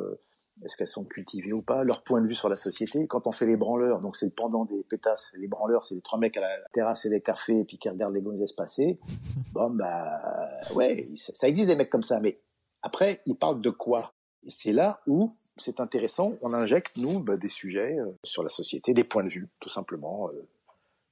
[0.61, 3.07] est-ce qu'elles sont cultivées ou pas, leur point de vue sur la société.
[3.07, 6.01] Quand on fait les branleurs, donc c'est le pendant des pétasses, les branleurs, c'est les
[6.01, 8.99] trois mecs à la terrasse et des cafés et puis qui regardent les gonzesses passer.
[9.53, 10.09] Bon, bah,
[10.73, 12.41] ouais, ça existe des mecs comme ça, mais
[12.81, 14.13] après, ils parlent de quoi?
[14.45, 18.49] Et c'est là où c'est intéressant, on injecte, nous, bah, des sujets euh, sur la
[18.49, 20.47] société, des points de vue, tout simplement, euh,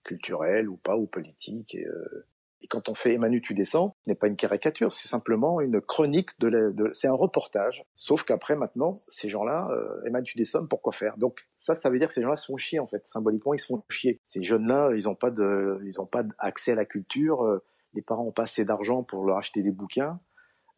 [0.03, 1.75] culturels ou pas, ou politiques.
[1.75, 2.25] Et, euh,
[2.61, 5.81] et quand on fait Emmanuel tu descends, ce n'est pas une caricature, c'est simplement une
[5.81, 7.83] chronique de, de c'est un reportage.
[7.95, 11.17] Sauf qu'après maintenant, ces gens-là, euh, Emmanuel tu descends, pourquoi faire?
[11.17, 13.05] Donc ça, ça veut dire que ces gens-là se font chier en fait.
[13.05, 14.21] Symboliquement, ils se font chier.
[14.25, 17.43] Ces jeunes-là, ils n'ont pas de, ils ont pas accès à la culture.
[17.43, 20.19] Euh, les parents ont pas assez d'argent pour leur acheter des bouquins.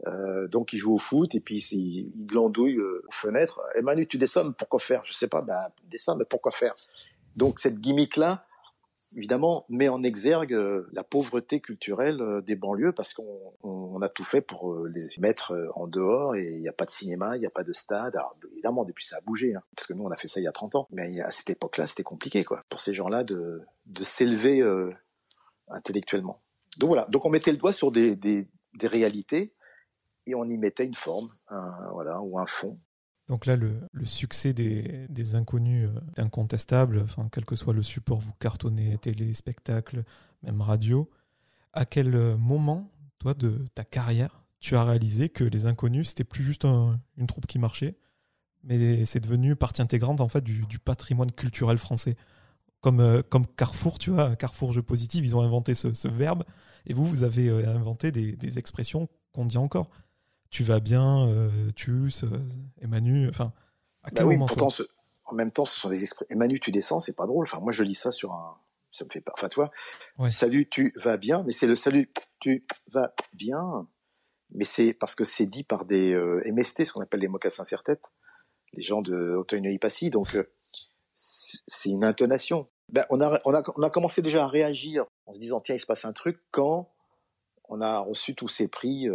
[0.07, 3.61] Euh, donc ils jouent au foot et puis ils, ils glandouillent euh, aux fenêtres.
[3.75, 5.05] Emmanuel, tu descends, pourquoi faire?
[5.05, 6.73] Je sais pas, ben descends, mais pourquoi faire?
[7.35, 8.45] Donc cette gimmick là,
[9.17, 14.23] évidemment, met en exergue euh, la pauvreté culturelle euh, des banlieues parce qu'on a tout
[14.23, 17.39] fait pour euh, les mettre en dehors et il n'y a pas de cinéma, il
[17.39, 18.15] n'y a pas de stade.
[18.15, 20.43] Alors, évidemment, depuis ça a bougé, hein, parce que nous on a fait ça il
[20.43, 23.61] y a 30 ans, mais à cette époque-là c'était compliqué quoi, pour ces gens-là de,
[24.01, 24.61] s'élever
[25.69, 26.41] intellectuellement.
[26.77, 28.47] Donc voilà, donc on mettait le doigt sur des,
[28.81, 29.51] réalités
[30.25, 31.27] et on y mettait une forme,
[31.93, 32.77] voilà, ou un fond.
[33.27, 37.05] Donc là, le, succès des, inconnus euh, est incontestable.
[37.31, 40.03] Quel que soit le support, vous cartonnez, télé, spectacle,
[40.43, 41.09] même radio.
[41.71, 46.23] À quel euh, moment, toi, de ta carrière, tu as réalisé que les inconnus, c'était
[46.23, 47.97] plus juste une troupe qui marchait,
[48.63, 52.15] mais c'est devenu partie intégrante en fait du, patrimoine culturel français?
[52.81, 56.43] Comme, euh, comme Carrefour, tu vois, Carrefour Jeu Positif, ils ont inventé ce, verbe,
[56.85, 59.89] et vous, vous avez inventé des expressions qu'on dit encore
[60.53, 62.11] tu vas bien, euh, tu,
[62.79, 63.51] Emmanuel, enfin,
[64.03, 64.45] à bah quel moment
[65.25, 66.27] En même temps, ce sont des expressions.
[66.29, 67.45] Emmanuel, tu descends, c'est pas drôle.
[67.45, 68.59] Enfin, moi, je lis ça sur un.
[68.91, 69.31] Ça me fait pas.
[69.33, 69.71] Enfin, tu vois,
[70.29, 73.87] salut, tu vas bien, mais c'est le salut, tu vas bien.
[74.51, 77.63] Mais c'est parce que c'est dit par des euh, MST, ce qu'on appelle les mocassins
[77.63, 78.03] serre-tête,
[78.73, 80.11] les gens de Auteuil-Neuilly-Passy.
[80.11, 80.47] Donc, euh,
[81.15, 82.69] c'est une intonation.
[82.89, 85.73] Ben, on, a, on, a, on a commencé déjà à réagir en se disant, tiens,
[85.73, 86.93] il se passe un truc quand
[87.69, 89.09] on a reçu tous ces prix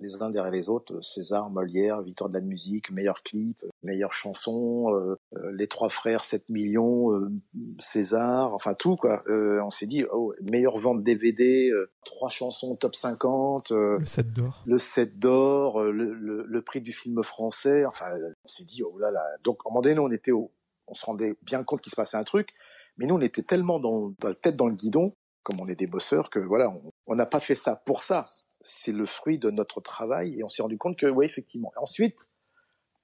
[0.00, 4.94] les uns derrière les autres, César, Molière, Victoire de la musique, meilleur clip, meilleure chanson,
[4.94, 7.30] euh, euh, les trois frères 7 millions, euh,
[7.78, 9.22] César, enfin tout quoi.
[9.28, 11.72] on s'est dit oh, meilleure vente DVD,
[12.04, 17.22] trois chansons top 50, le 7 d'or, le 7 d'or, le, le, prix du film
[17.22, 17.84] français.
[17.86, 18.12] Enfin,
[18.44, 19.24] on s'est dit oh là là.
[19.44, 20.52] Donc à un moment donné, nous, on était au,
[20.86, 22.50] on se rendait bien compte qu'il se passait un truc,
[22.98, 25.12] mais nous on était tellement dans, dans la tête dans le guidon
[25.46, 26.74] comme on est des bosseurs, que voilà,
[27.06, 28.24] on n'a pas fait ça pour ça.
[28.60, 31.72] C'est le fruit de notre travail et on s'est rendu compte que, oui, effectivement.
[31.76, 32.26] Ensuite,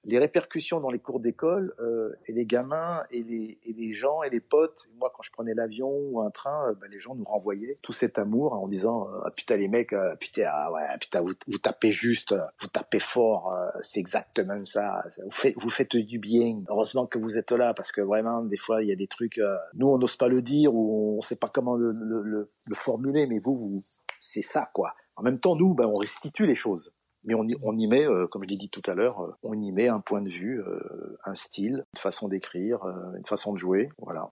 [0.05, 4.21] les répercussions dans les cours d'école euh, et les gamins et les, et les gens
[4.23, 4.89] et les potes.
[4.97, 7.93] Moi, quand je prenais l'avion ou un train, euh, bah, les gens nous renvoyaient tout
[7.93, 11.57] cet amour en disant ah, putain les mecs, euh, putain ah, ouais, putain vous, vous,
[11.57, 15.03] tapez juste, vous tapez fort, c'est exactement ça.
[15.23, 16.61] Vous faites, vous faites du bien.
[16.69, 19.39] Heureusement que vous êtes là parce que vraiment des fois il y a des trucs,
[19.73, 22.75] nous on n'ose pas le dire ou on sait pas comment le, le, le, le
[22.75, 23.79] formuler, mais vous vous
[24.19, 24.93] c'est ça quoi.
[25.15, 26.91] En même temps nous, ben, on restitue les choses
[27.23, 29.71] mais on y, met, euh, comme je l'ai dit tout à l'heure, euh, on y
[29.71, 32.79] met un point de vue, euh, un style, une façon d'écrire,
[33.17, 34.29] une façon de jouer, voilà.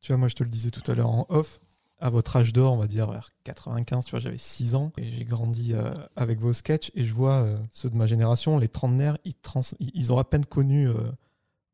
[0.00, 1.60] Tu vois, moi je te le disais tout à l'heure en off,
[1.98, 5.10] à votre âge d'or, on va dire vers 95, tu vois, j'avais 6 ans et
[5.10, 5.74] j'ai grandi
[6.16, 10.12] avec vos sketchs et je vois ceux de ma génération, les trentenaires, ils, trans ils
[10.12, 10.88] ont à peine connu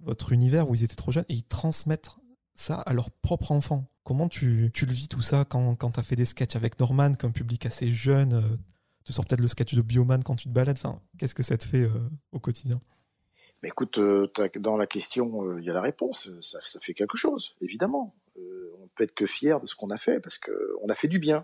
[0.00, 2.10] votre univers où ils étaient trop jeunes et ils transmettent
[2.54, 3.86] ça à leurs propres enfants.
[4.04, 6.78] Comment tu, tu le vis tout ça quand, quand tu as fait des sketchs avec
[6.78, 8.58] Norman, comme public assez jeune
[9.08, 10.76] tu sors peut-être le sketch de Bioman quand tu te balades.
[10.76, 12.78] Enfin, qu'est-ce que ça te fait euh, au quotidien?
[13.62, 16.30] Mais écoute, euh, dans la question, euh, il y a la réponse.
[16.42, 18.14] Ça, fait quelque chose, évidemment.
[18.36, 21.18] on peut être que fier de ce qu'on a fait parce qu'on a fait du
[21.18, 21.42] bien.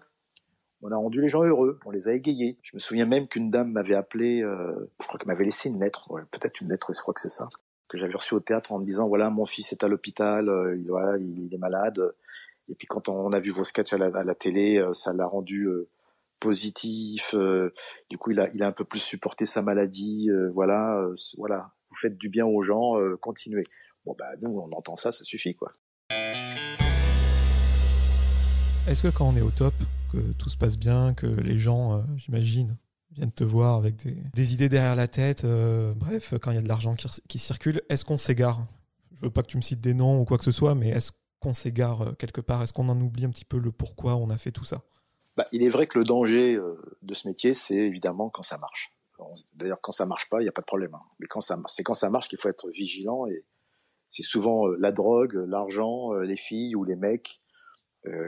[0.83, 2.59] On a rendu les gens heureux, on les a égayés.
[2.63, 6.11] Je me souviens même qu'une dame m'avait appelé, je crois qu'elle m'avait laissé une lettre,
[6.31, 7.49] peut-être une lettre, je crois que c'est ça,
[7.89, 11.49] que j'avais reçue au théâtre en me disant voilà, mon fils est à l'hôpital, il,
[11.55, 12.13] est malade.
[12.69, 15.67] Et puis quand on a vu vos sketchs à la télé, ça l'a rendu
[16.45, 17.35] positif.
[17.35, 17.73] Euh,
[18.11, 20.29] du coup, il a, un peu plus supporté sa maladie.
[20.29, 21.73] Euh, voilà, euh, voilà.
[21.89, 23.63] Vous faites du bien aux gens, continuez.
[24.05, 25.71] Bon, bah nous, on entend ça, ça suffit, quoi.
[28.89, 29.75] Est-ce que quand on est au top,
[30.13, 32.77] que tout se passe bien, que les gens, j'imagine,
[33.13, 33.95] viennent te voir avec
[34.35, 37.81] des, idées derrière la tête, bref, quand il y a de l'argent qui, qui, circule,
[37.89, 38.67] est-ce qu'on s'égare?
[39.13, 40.89] Je veux pas que tu me cites des noms ou quoi que ce soit, mais
[40.89, 42.61] est-ce qu'on s'égare quelque part?
[42.61, 44.83] Est-ce qu'on en oublie un petit peu le pourquoi on a fait tout ça?
[45.37, 46.59] Bah, Il est vrai que le danger
[47.03, 48.93] de ce métier, c'est évidemment quand ça marche.
[49.55, 50.95] D'ailleurs, quand ça marche pas, il n'y a pas de problème.
[50.95, 51.03] Hein.
[51.21, 53.27] Mais quand ça, c'est quand ça marche qu'il faut être vigilant.
[53.27, 53.45] Et
[54.09, 57.41] c'est souvent la drogue, l'argent, les filles ou les mecs.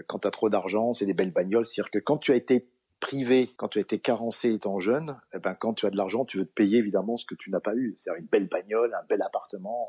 [0.09, 1.67] quand tu as trop d'argent, c'est des belles bagnoles.
[1.67, 5.39] C'est-à-dire que quand tu as été privé, quand tu as été carencé étant jeune, eh
[5.39, 7.61] ben, quand tu as de l'argent, tu veux te payer évidemment ce que tu n'as
[7.61, 7.95] pas eu.
[7.99, 9.89] C'est-à-dire une belle bagnole, un bel appartement.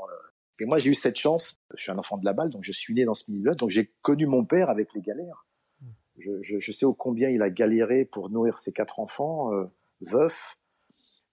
[0.59, 1.57] Et moi, j'ai eu cette chance.
[1.75, 3.55] Je suis un enfant de la balle, donc je suis né dans ce milieu-là.
[3.55, 5.46] Donc j'ai connu mon père avec les galères.
[6.17, 9.65] Je, je, je, sais au combien il a galéré pour nourrir ses quatre enfants, euh,
[10.01, 10.57] veuf.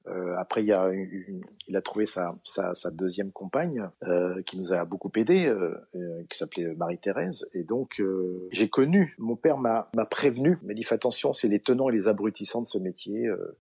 [0.06, 4.72] Euh, après, il, a il a trouvé sa, sa, sa deuxième compagne euh, qui nous
[4.72, 7.48] a beaucoup aidé, euh, euh, qui s'appelait Marie-Thérèse.
[7.54, 9.14] Et donc, euh, j'ai connu.
[9.18, 12.66] Mon père m'a prévenu, m'a dit fais attention, c'est les tenants et les abrutissants de
[12.66, 13.30] ce métier.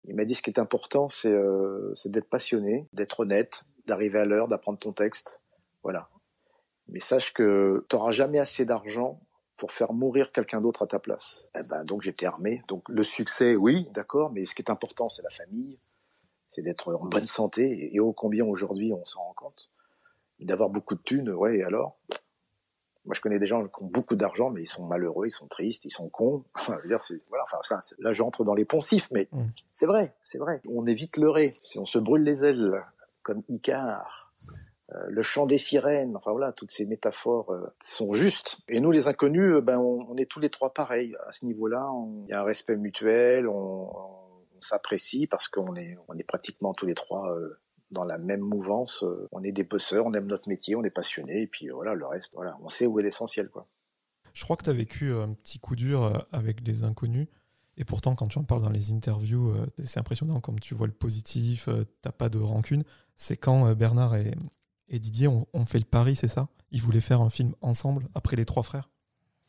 [0.05, 1.33] il m'a dit ce qui est important, c'est
[2.07, 5.41] d'être passionné, d'être honnête, d'arriver à l'heure, d'apprendre ton texte.
[5.83, 6.11] Voilà.
[6.89, 9.21] Mais sache que tu n'auras jamais assez d'argent
[9.59, 11.49] pour faire mourir quelqu'un d'autre à ta place.
[11.55, 12.63] Eh ben, donc j'étais armé.
[12.69, 15.79] Donc le succès, oui, d'accord, mais ce qui est important, c'est la famille,
[16.49, 17.95] c'est d'être en bonne santé.
[17.95, 19.73] Et ô combien aujourd'hui on s'en rend compte?
[20.41, 21.99] D'avoir beaucoup de thunes, ouais, et alors?
[23.05, 25.49] Moi, je connais des gens qui ont beaucoup d'argent, mais ils sont malheureux, ils sont
[25.49, 26.45] tristes, ils sont cons.
[26.87, 29.45] dire, voilà, enfin, ça, là, j'entre dans les poncifs, mais mmh.
[29.73, 30.61] c'est vrai, c'est vrai.
[30.69, 31.51] On est vite leurré.
[31.63, 32.85] Si on se brûle les ailes,
[33.23, 34.33] comme Icare,
[35.09, 38.59] le chant des sirènes, enfin voilà, toutes ces métaphores euh, sont justes.
[38.69, 41.15] Et nous, les inconnus, euh, ben, on, est tous les trois pareils.
[41.27, 41.87] À ce niveau-là,
[42.27, 43.91] il y a un respect mutuel, on,
[44.61, 47.33] s'apprécie parce qu'on est, on est pratiquement tous les trois
[47.93, 49.05] dans la même mouvance.
[49.31, 52.05] on est des bosseurs, on aime notre métier, on est passionnés, et puis voilà, le
[52.05, 53.69] reste, voilà, on sait où est l'essentiel, quoi.
[54.33, 57.29] Je crois que tu as vécu un petit coup dur avec les inconnus.
[57.77, 60.93] Et pourtant, quand tu en parles dans les interviews, c'est impressionnant comme tu vois le
[60.93, 61.69] positif,
[62.03, 62.83] t'as pas de rancune.
[63.15, 64.35] C'est quand Bernard et,
[64.89, 66.49] et Didier ont, fait le pari, c'est ça?
[66.71, 68.91] Ils voulaient faire un film ensemble après les trois frères?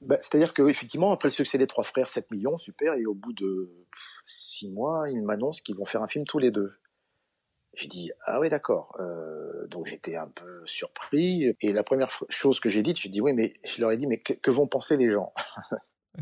[0.02, 3.34] Bah, C'est-à-dire qu'effectivement, après le succès des trois frères, 7 millions, super, et au bout
[3.34, 3.70] de
[4.24, 6.74] 6 mois, ils m'annoncent qu'ils vont faire un film tous les deux.
[7.74, 8.96] J'ai dit ah oui d'accord.
[9.00, 11.56] Euh, donc j'étais un peu surpris.
[11.62, 14.08] Et la première chose que j'ai dite, j'ai dit oui mais je leur ai dit
[14.08, 15.34] mais que vont penser les gens?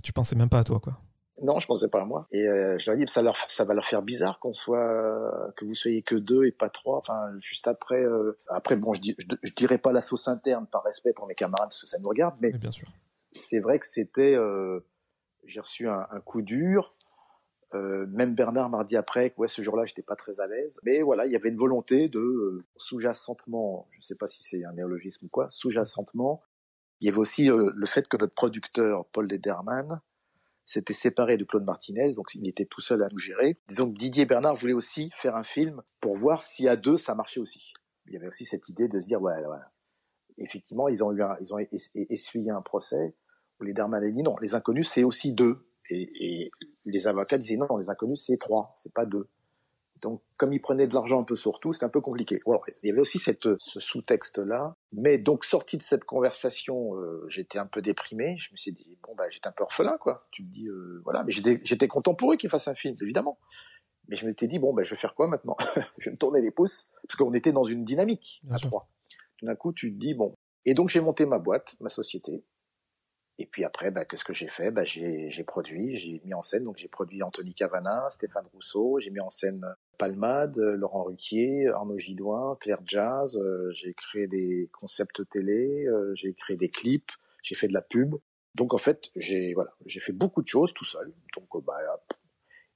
[0.03, 0.99] Tu pensais même pas à toi quoi
[1.41, 2.27] non, je pensais pas à moi.
[2.31, 5.53] Et euh, je leur ai dit, ça, leur, ça va leur faire bizarre qu'on soit,
[5.55, 6.97] que vous soyez que deux et pas trois.
[6.97, 9.11] Enfin, juste après, euh, après bon, je,
[9.43, 12.09] je, dirais pas la sauce interne par respect pour mes camarades parce que ça nous
[12.09, 12.87] regarde, mais, bien sûr.
[13.31, 14.79] C'est vrai que c'était, euh,
[15.45, 16.93] j'ai reçu un, un, coup dur.
[17.75, 20.79] Euh, même Bernard m'a dit après que ouais, ce jour-là, j'étais pas très à l'aise.
[20.83, 24.63] Mais voilà, il y avait une volonté de euh, sous-jaccentement, je sais pas si c'est
[24.65, 26.41] un néologisme ou quoi, sous-jaccentement.
[26.99, 30.01] Il y avait aussi le fait que notre producteur Paul Lederman
[30.67, 33.57] s'était séparé de Claude Martinez, donc il était tout seul à nous gérer.
[33.69, 37.15] Disons que Didier Bernard voulait aussi faire un film pour voir si à deux ça
[37.15, 37.71] marchait aussi.
[38.05, 39.33] Il y avait aussi cette idée de se dire, ouais,
[40.37, 41.57] effectivement, ils ont eu un, ils ont
[41.95, 43.15] essuyé un procès
[43.59, 45.65] où les Derman a dit non, les inconnus c'est aussi deux.
[45.89, 46.51] Et, et,
[46.83, 49.29] les avocats disaient non, les inconnus c'est trois, c'est pas deux.
[50.01, 52.39] Donc, comme il prenait de l'argent un peu sur tout, c'était un peu compliqué.
[52.83, 54.75] Il y avait aussi cette, ce sous-texte-là.
[54.91, 58.37] Mais donc, sorti de cette conversation, euh, j'étais un peu déprimé.
[58.39, 60.27] Je me suis dit, bon, bah, j'étais un peu orphelin, quoi.
[60.31, 61.23] Tu me dis, euh, voilà.
[61.23, 63.39] Mais j'étais content pour eux qu'ils fassent un film, évidemment.
[64.07, 65.57] Mais je m'étais dit, bon, bah, je vais faire quoi maintenant?
[65.97, 66.91] Je vais me tourner les pouces.
[67.03, 68.89] Parce qu'on était dans une dynamique à trois.
[69.37, 70.33] Tout d'un coup, tu te dis, bon.
[70.65, 72.43] Et donc, j'ai monté ma boîte, ma société.
[73.39, 74.71] Et puis après, bah, qu'est-ce que j'ai fait?
[74.71, 76.63] Bah, j'ai, produit, j'ai mis en scène.
[76.63, 79.65] Donc j'ai produit Anthony Cavana, Stéphane Rousseau, j'ai mis en scène
[79.97, 83.37] Palmade, Laurent Ruquier, Arnaud Gidouin, Claire Jazz.
[83.37, 87.81] Euh, j'ai créé des concepts télé, euh, j'ai créé des clips, j'ai fait de la
[87.81, 88.15] pub.
[88.55, 91.13] Donc en fait, j'ai voilà, j'ai fait beaucoup de choses tout seul.
[91.35, 91.77] Donc euh, bah,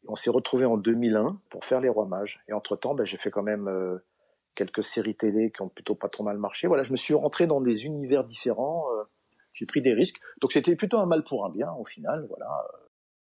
[0.07, 2.41] on s'est retrouvé en 2001 pour faire les Rois Mages.
[2.47, 3.69] Et entre temps, bah, j'ai fait quand même
[4.55, 6.67] quelques séries télé qui ont plutôt pas trop mal marché.
[6.67, 8.86] Voilà, je me suis rentré dans des univers différents
[9.53, 10.19] j'ai pris des risques.
[10.41, 12.47] Donc c'était plutôt un mal pour un bien au final, voilà.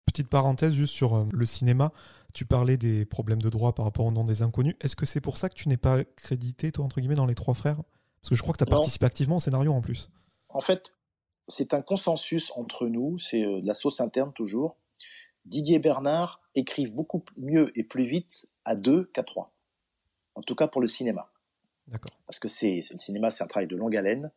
[0.06, 1.92] Petite parenthèse juste sur euh, le cinéma.
[2.32, 4.74] Tu parlais des problèmes de droit par rapport au nom des inconnus.
[4.80, 7.34] Est-ce que c'est pour ça que tu n'es pas crédité, toi, entre guillemets, dans les
[7.34, 7.76] trois frères?
[8.22, 10.10] Parce que je crois que tu as participé activement au scénario en plus.
[10.48, 10.94] En fait,
[11.48, 14.78] c'est un consensus entre nous, c'est euh, la sauce interne toujours.
[15.46, 19.54] Didier et Bernard écrivent beaucoup mieux et plus vite à deux qu'à trois.
[20.34, 21.32] En tout cas pour le cinéma.
[21.86, 22.12] D'accord.
[22.26, 24.30] Parce que c'est le cinéma, c'est un travail de longue haleine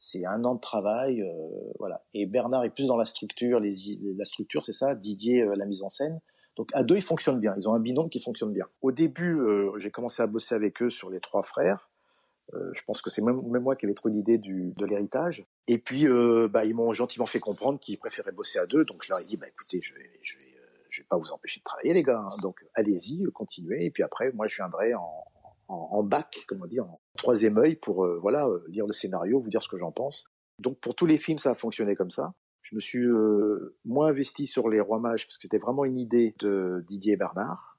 [0.00, 2.02] c'est un an de travail, euh, voilà.
[2.14, 4.94] Et Bernard est plus dans la structure, les, la structure, c'est ça?
[4.94, 6.20] Didier, euh, la mise en scène.
[6.56, 7.54] Donc à deux, ils fonctionnent bien.
[7.56, 8.66] Ils ont un binôme qui fonctionne bien.
[8.82, 11.90] Au début, euh, j'ai commencé à bosser avec eux sur les trois frères.
[12.52, 15.44] je pense que c'est même, moi qui avais trouvé l'idée de l'héritage.
[15.68, 16.06] Et puis,
[16.50, 18.84] bah, ils m'ont gentiment fait comprendre qu'ils préféraient bosser à deux.
[18.84, 20.52] Donc je leur ai dit, bah écoutez, je vais, je vais,
[20.88, 22.24] je vais pas vous empêcher de travailler, les gars.
[22.26, 22.42] Hein.
[22.42, 23.84] Donc allez-y, continuez.
[23.84, 25.24] Et puis après, moi, je viendrai en,
[25.70, 29.40] en, bac, comme on dit, en troisième œil pour euh, voilà euh, lire le scénario,
[29.40, 30.26] vous dire ce que j'en pense.
[30.58, 32.34] Donc pour tous les films, ça a fonctionné comme ça.
[32.70, 35.98] Je me suis euh, moins investi sur les rois mages parce que c'était vraiment une
[35.98, 37.70] idée de Didier Bernard.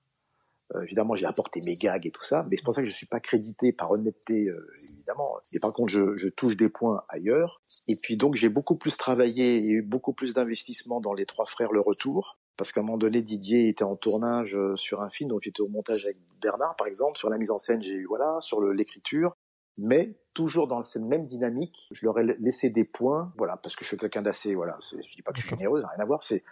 [0.76, 2.94] Euh, évidemment, j'ai apporté mes gags et tout ça, mais c'est pour ça que je
[2.94, 5.38] suis pas crédité par honnêteté, euh, évidemment.
[5.54, 7.62] Et par contre, je, je, touche des points ailleurs.
[7.88, 11.46] Et puis donc, j'ai beaucoup plus travaillé et eu beaucoup plus d'investissement dans les trois
[11.46, 15.10] frères Le Retour, parce qu'à un moment donné, Didier était en tournage euh, sur un
[15.10, 17.18] film, donc j'étais au montage avec Bernard, par exemple.
[17.18, 19.36] Sur la mise en scène, j'ai eu voilà, sur l'écriture,
[19.78, 21.90] mais toujours dans cette même dynamique.
[21.92, 25.16] Je leur ai laissé des points, voilà, parce que je suis quelqu'un d'assez, voilà, je
[25.16, 26.24] dis pas que je suis généreux, rien à voir.
[26.24, 26.44] C'est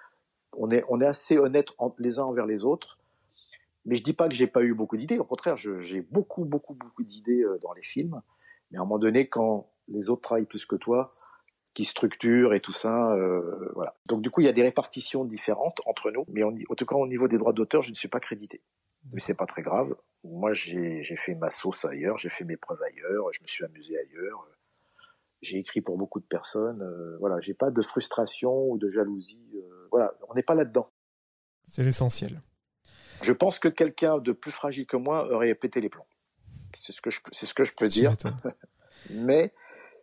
[0.58, 1.68] on est on est assez honnête
[2.00, 3.00] les uns envers les autres
[3.86, 5.18] mais je dis pas que j'ai pas eu beaucoup d'idées.
[5.18, 8.22] Au contraire, j'ai beaucoup, beaucoup, beaucoup d'idées euh, dans les films.
[8.70, 11.10] Mais à un moment donné, quand les autres travaillent plus que toi,
[11.74, 13.96] qui structurent et tout ça, euh, voilà.
[14.06, 16.26] Donc du coup, il y a des répartitions différentes entre nous.
[16.28, 18.62] Mais en tout cas, au niveau des droits d'auteur, je ne suis pas crédité.
[19.14, 19.96] Mais c'est pas très grave.
[20.24, 23.98] Moi, j'ai fait ma sauce ailleurs, j'ai fait mes preuves ailleurs, je me suis amusé
[23.98, 24.48] ailleurs.
[25.42, 26.82] J'ai écrit pour beaucoup de personnes.
[26.82, 29.50] Euh, voilà, j'ai pas de frustration ou de jalousie.
[29.56, 30.92] Euh, voilà, on n'est pas là-dedans.
[31.64, 32.42] C'est l'essentiel.
[33.22, 36.08] Je pense que quelqu'un de plus fragile que moi aurait pété les plombs.
[36.76, 38.14] C'est ce que je, c'est ce que je peux dire.
[39.10, 39.54] Mais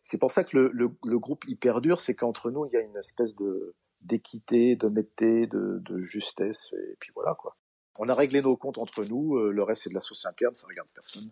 [0.03, 2.77] c'est pour ça que le, le, le groupe y perdure, c'est qu'entre nous, il y
[2.77, 7.57] a une espèce de d'équité, d'honnêteté, de, de justesse, et puis voilà quoi.
[7.99, 10.55] On a réglé nos comptes entre nous, euh, le reste c'est de la sauce interne,
[10.55, 11.31] ça regarde personne.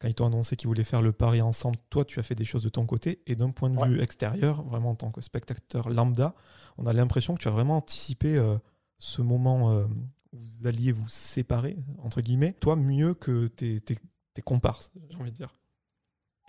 [0.00, 2.44] Quand ils t'ont annoncé qu'ils voulaient faire le pari ensemble, toi tu as fait des
[2.44, 5.88] choses de ton côté, et d'un point de vue extérieur, vraiment en tant que spectateur
[5.88, 6.34] lambda,
[6.78, 8.56] on a l'impression que tu as vraiment anticipé euh,
[8.98, 9.84] ce moment euh,
[10.32, 13.96] vous alliez vous séparer, entre guillemets, toi mieux que tes, tes,
[14.34, 15.54] tes comparses, j'ai envie de dire.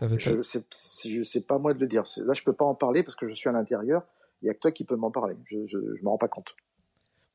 [0.01, 2.03] Je sais, sais pas moi de le dire.
[2.17, 4.03] Là, je peux pas en parler parce que je suis à l'intérieur.
[4.41, 5.35] Il y a que toi qui peux m'en parler.
[5.45, 6.53] Je, ne me rends pas compte.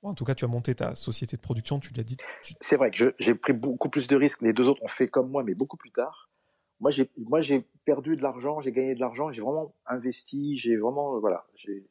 [0.03, 2.17] En tout cas, tu as monté ta société de production, tu l'as dit.
[2.61, 4.43] C'est vrai que j'ai pris beaucoup plus de risques.
[4.43, 6.31] Les deux autres ont fait comme moi, mais beaucoup plus tard.
[6.81, 10.77] Moi, j'ai, moi, j'ai perdu de l'argent, j'ai gagné de l'argent, j'ai vraiment investi, j'ai
[10.77, 11.87] vraiment, voilà, j'ai,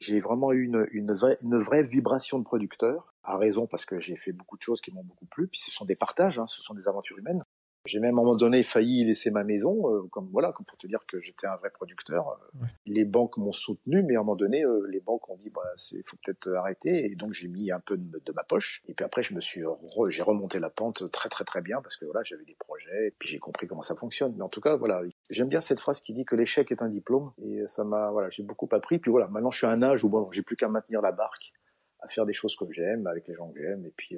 [0.00, 3.98] j'ai vraiment eu une, une, vraie, une vraie vibration de producteur, à raison parce que
[3.98, 6.46] j'ai fait beaucoup de choses qui m'ont beaucoup plu, puis ce sont des partages, hein,
[6.48, 7.42] ce sont des aventures humaines.
[7.86, 10.78] J'ai même à un moment donné failli laisser ma maison, euh, comme voilà, comme pour
[10.78, 12.30] te dire que j'étais un vrai producteur.
[12.30, 15.50] Euh, les banques m'ont soutenu, mais à un moment donné, euh, les banques ont dit
[15.54, 18.82] bah c'est faut peut-être arrêter, et donc j'ai mis un peu de, ma poche.
[18.88, 19.62] Et puis après, je me suis
[20.08, 23.10] j'ai remonté la pente très très très bien parce que voilà, j'avais des projets, et
[23.18, 24.32] puis j'ai compris comment ça fonctionne.
[24.34, 26.88] Mais en tout cas, voilà, j'aime bien cette phrase qui dit que l'échec est un
[26.88, 28.98] diplôme, et ça m'a voilà, j'ai beaucoup appris.
[28.98, 31.12] Puis voilà, maintenant je suis à un âge où bon, j'ai plus qu'à maintenir la
[31.12, 31.52] barque,
[32.00, 34.16] à faire des choses que j'aime avec les gens que j'aime, et puis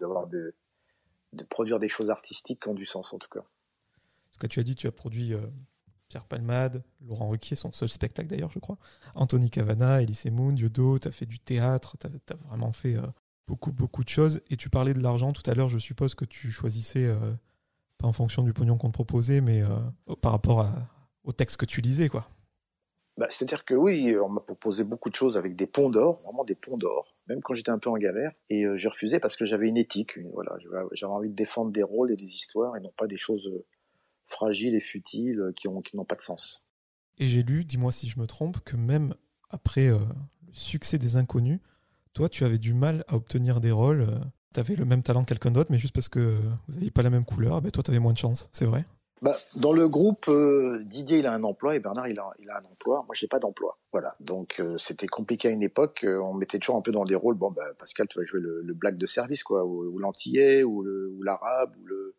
[0.00, 0.54] d'avoir de
[1.32, 3.44] de produire des choses artistiques qui ont du sens en tout cas.
[4.32, 5.40] Ce que tu as dit, tu as produit euh,
[6.08, 8.78] Pierre Palmade, Laurent Ruquier, son seul spectacle d'ailleurs, je crois,
[9.14, 13.06] Anthony Cavana, Elise Moon, Yodo, tu as fait du théâtre, tu as, vraiment fait euh,
[13.46, 14.40] beaucoup, beaucoup de choses.
[14.50, 17.32] Et tu parlais de l'argent tout à l'heure, je suppose que tu choisissais, euh,
[17.98, 19.62] pas en fonction du pognon qu'on te proposait, mais
[20.20, 20.68] par rapport
[21.22, 22.28] au texte que tu lisais, quoi.
[23.18, 26.44] Bah, C'est-à-dire que oui, on m'a proposé beaucoup de choses avec des ponts d'or, vraiment
[26.44, 28.32] des ponts d'or, même quand j'étais un peu en galère.
[28.48, 30.18] Et euh, j'ai refusé parce que j'avais une éthique.
[30.32, 30.56] voilà,
[30.92, 33.66] j'avais envie de défendre des rôles et des histoires et non pas des choses euh,
[34.26, 36.66] fragiles et futiles euh, qui n'ont pas de sens.
[37.18, 39.14] Et j'ai lu, dis-moi si je me trompe, que même
[39.50, 39.98] après le
[40.52, 41.60] succès des Inconnus,
[42.14, 44.06] toi, tu avais du mal à obtenir des rôles.
[44.54, 47.02] tu avais le même talent que quelqu'un d'autre, mais juste parce que vous n'aviez pas
[47.02, 48.86] la même couleur, ben toi, tu avais moins de chance, c'est vrai?
[49.22, 52.64] Bah, dans le groupe, euh, Didier il a un emploi et Bernard il a, un
[52.64, 53.04] emploi.
[53.06, 53.78] Moi j'ai pas d'emploi.
[53.92, 54.16] Voilà.
[54.18, 56.02] Donc euh, c'était compliqué à une époque.
[56.02, 57.36] Euh, on mettait toujours un peu dans des rôles.
[57.36, 60.82] Bon, bah, Pascal, tu vas jouer le, le black de service, quoi, ou, l'antillais, ou
[61.22, 62.16] l'arabe, ou le,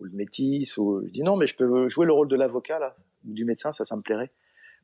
[0.00, 0.74] ou métis.
[0.74, 2.94] Je dis non, mais je peux jouer le rôle de l'avocat là,
[3.26, 4.30] ou du médecin, ça, ça me plairait.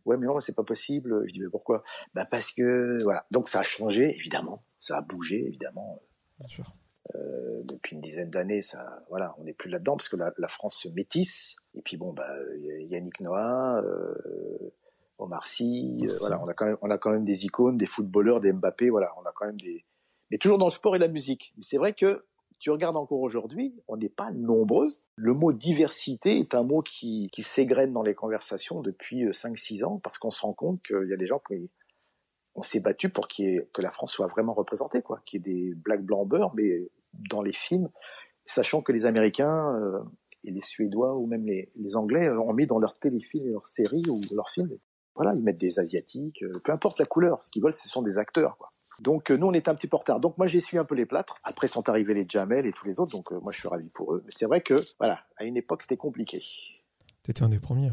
[0.06, 1.24] Ouais, mais non, c'est pas possible.
[1.26, 1.84] Je dis mais pourquoi?
[2.14, 3.26] Bah parce que voilà.
[3.30, 4.61] Donc ça a changé évidemment.
[4.78, 6.00] Ça a bougé évidemment.
[6.38, 6.64] Bien sûr.
[7.14, 10.48] Euh, depuis une dizaine d'années, ça, voilà, on n'est plus là-dedans parce que la, la,
[10.48, 11.56] France se métisse.
[11.74, 14.72] Et puis bon, bah, Yannick Noah, euh,
[15.18, 17.86] Omar Sy, euh, voilà, on a quand même, on a quand même des icônes, des
[17.86, 19.84] footballeurs, des Mbappé, voilà, on a quand même des,
[20.30, 21.52] mais toujours dans le sport et la musique.
[21.56, 22.24] Mais c'est vrai que
[22.58, 24.88] tu regardes encore aujourd'hui, on n'est pas nombreux.
[25.16, 29.98] Le mot diversité est un mot qui, qui s'égrène dans les conversations depuis 5-6 ans
[29.98, 31.70] parce qu'on se rend compte qu'il y a des gens qui,
[32.54, 35.74] on s'est battu pour que la France soit vraiment représentée, quoi, qu'il y ait des
[35.74, 37.88] black blancs beurre, mais dans les films,
[38.44, 40.00] sachant que les Américains euh,
[40.44, 43.66] et les Suédois ou même les, Anglais euh, ont mis dans leurs téléfilms et leurs
[43.66, 44.76] séries ou leurs films,
[45.14, 48.02] voilà, ils mettent des Asiatiques, euh, peu importe la couleur, ce qu'ils veulent, ce sont
[48.02, 48.68] des acteurs, quoi.
[49.00, 50.20] Donc nous, on est un petit peu en retard.
[50.20, 51.38] Donc moi, j'ai su un peu les plâtres.
[51.44, 53.12] Après sont arrivés les Jamel et tous les autres.
[53.12, 54.20] Donc moi, je suis ravi pour eux.
[54.26, 56.44] Mais c'est vrai que, voilà, à une époque, c'était compliqué.
[57.22, 57.90] T'étais un des premiers.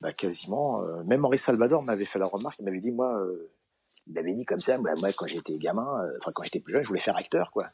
[0.00, 0.84] Bah, quasiment.
[1.02, 2.60] même Henri Salvador m'avait fait la remarque.
[2.60, 3.20] Il m'avait dit, moi,
[4.06, 6.88] il m'avait dit comme ça, moi, quand j'étais gamin, enfin quand j'étais plus jeune, je
[6.88, 7.66] voulais faire acteur, quoi.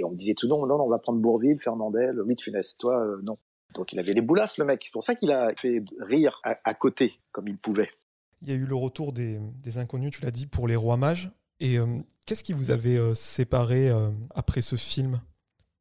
[0.00, 2.76] Et on me disait tout non, non, on va prendre Bourville, Fernandel, Louis de Funès.
[2.78, 3.38] Toi, euh, non.
[3.74, 4.82] Donc il avait des boulasses, le mec.
[4.84, 7.90] C'est pour ça qu'il a fait rire à, côté, comme il pouvait.
[8.42, 9.38] Il y a eu le retour des,
[9.76, 11.30] inconnus, tu l'as dit, pour les rois mages.
[11.60, 11.78] Et
[12.26, 13.88] qu'est-ce qui vous avait séparé
[14.34, 15.20] après ce film?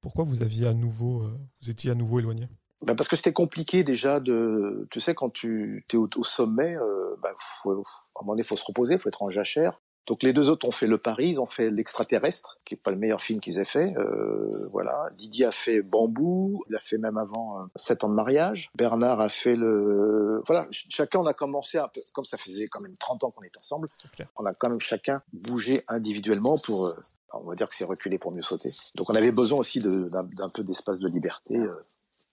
[0.02, 1.24] Pourquoi vous aviez à nouveau,
[1.64, 2.48] vous étiez à nouveau éloigné?
[2.86, 7.16] Ben parce que c'était compliqué déjà de, tu sais, quand tu es au, sommet, euh,
[7.22, 9.82] ben faut, à un moment donné, faut se reposer, faut être en jachère.
[10.06, 12.90] Donc les deux autres ont fait le pari, ils ont fait l'extraterrestre, qui est pas
[12.90, 13.96] le meilleur film qu'ils aient fait.
[13.98, 18.16] Euh, voilà, Didier a fait Bambou, il a fait même avant euh, Sept ans de
[18.16, 18.72] mariage.
[18.74, 22.82] Bernard a fait le, voilà, chacun on a commencé un peu, comme ça faisait quand
[22.82, 23.88] même 30 ans qu'on est ensemble,
[24.36, 26.94] on a quand même chacun bougé individuellement pour, euh,
[27.34, 28.70] on va dire que c'est reculé pour mieux sauter.
[28.96, 31.56] Donc on avait besoin aussi d'un peu d'espace de liberté.
[31.56, 31.86] Euh,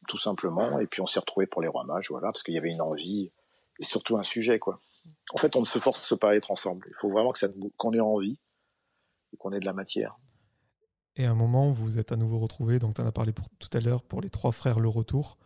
[0.08, 0.78] tout simplement.
[0.78, 2.80] Et puis on s'est retrouvé pour les rois mages, voilà, parce qu'il y avait une
[2.80, 3.32] envie
[3.78, 4.80] et surtout un sujet, quoi.
[5.34, 6.86] En fait, on ne se force pas à être ensemble.
[6.88, 8.38] Il faut vraiment que ça, qu'on ait envie
[9.32, 10.18] et qu'on ait de la matière.
[11.16, 13.70] Et à un moment, vous êtes à nouveau retrouvés, donc tu en as parlé tout
[13.72, 15.38] à l'heure pour les trois frères Le Retour.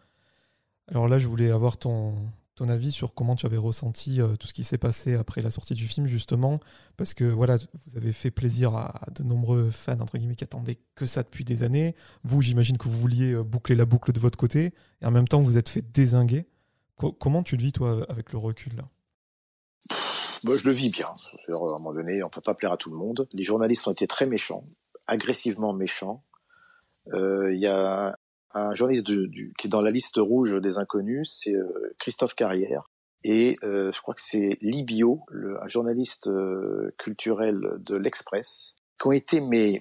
[0.89, 2.15] Alors là, je voulais avoir ton,
[2.57, 5.51] ton avis sur comment tu avais ressenti euh, tout ce qui s'est passé après la
[5.51, 6.59] sortie du film, justement,
[6.97, 10.79] parce que voilà, vous avez fait plaisir à, de nombreux fans, entre guillemets, qui attendaient
[10.95, 11.95] que ça depuis des années.
[12.25, 15.29] Vous, j'imagine que vous vouliez euh, boucler la boucle de votre côté, et en même
[15.29, 16.47] temps, vous êtes fait désinguer.
[16.97, 18.89] comment tu le vis, toi, avec le recul là?
[20.45, 21.09] Moi, je le vis bien.
[21.09, 23.29] À un moment donné, on peut pas plaire à tout le monde.
[23.33, 24.65] Les journalistes ont été très méchants,
[25.07, 26.25] agressivement méchants.
[27.13, 28.17] Euh, il y a
[28.53, 32.91] un journaliste du, qui est dans la liste rouge des inconnus, c'est euh, Christophe Carrière.
[33.23, 39.07] Et euh, je crois que c'est Libio, le, un journaliste euh, culturel de l'Express, qui
[39.07, 39.81] ont été, mais,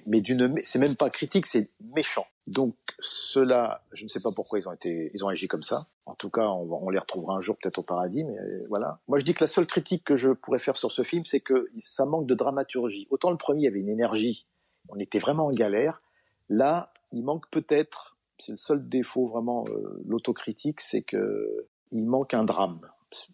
[0.62, 2.26] c'est même pas critique, c'est méchant.
[2.46, 5.84] Donc cela, je ne sais pas pourquoi ils ont été, ils ont agi comme ça.
[6.06, 8.36] En tout cas, on, on les retrouvera un jour peut-être au paradis, mais
[8.68, 8.98] voilà.
[9.08, 11.40] Moi, je dis que la seule critique que je pourrais faire sur ce film, c'est
[11.40, 13.06] que ça manque de dramaturgie.
[13.10, 14.46] Autant le premier, avait une énergie,
[14.88, 16.02] on était vraiment en galère.
[16.48, 18.10] Là, il manque peut-être
[18.40, 22.80] c'est le seul défaut vraiment euh, l'autocritique, c'est que il manque un drame.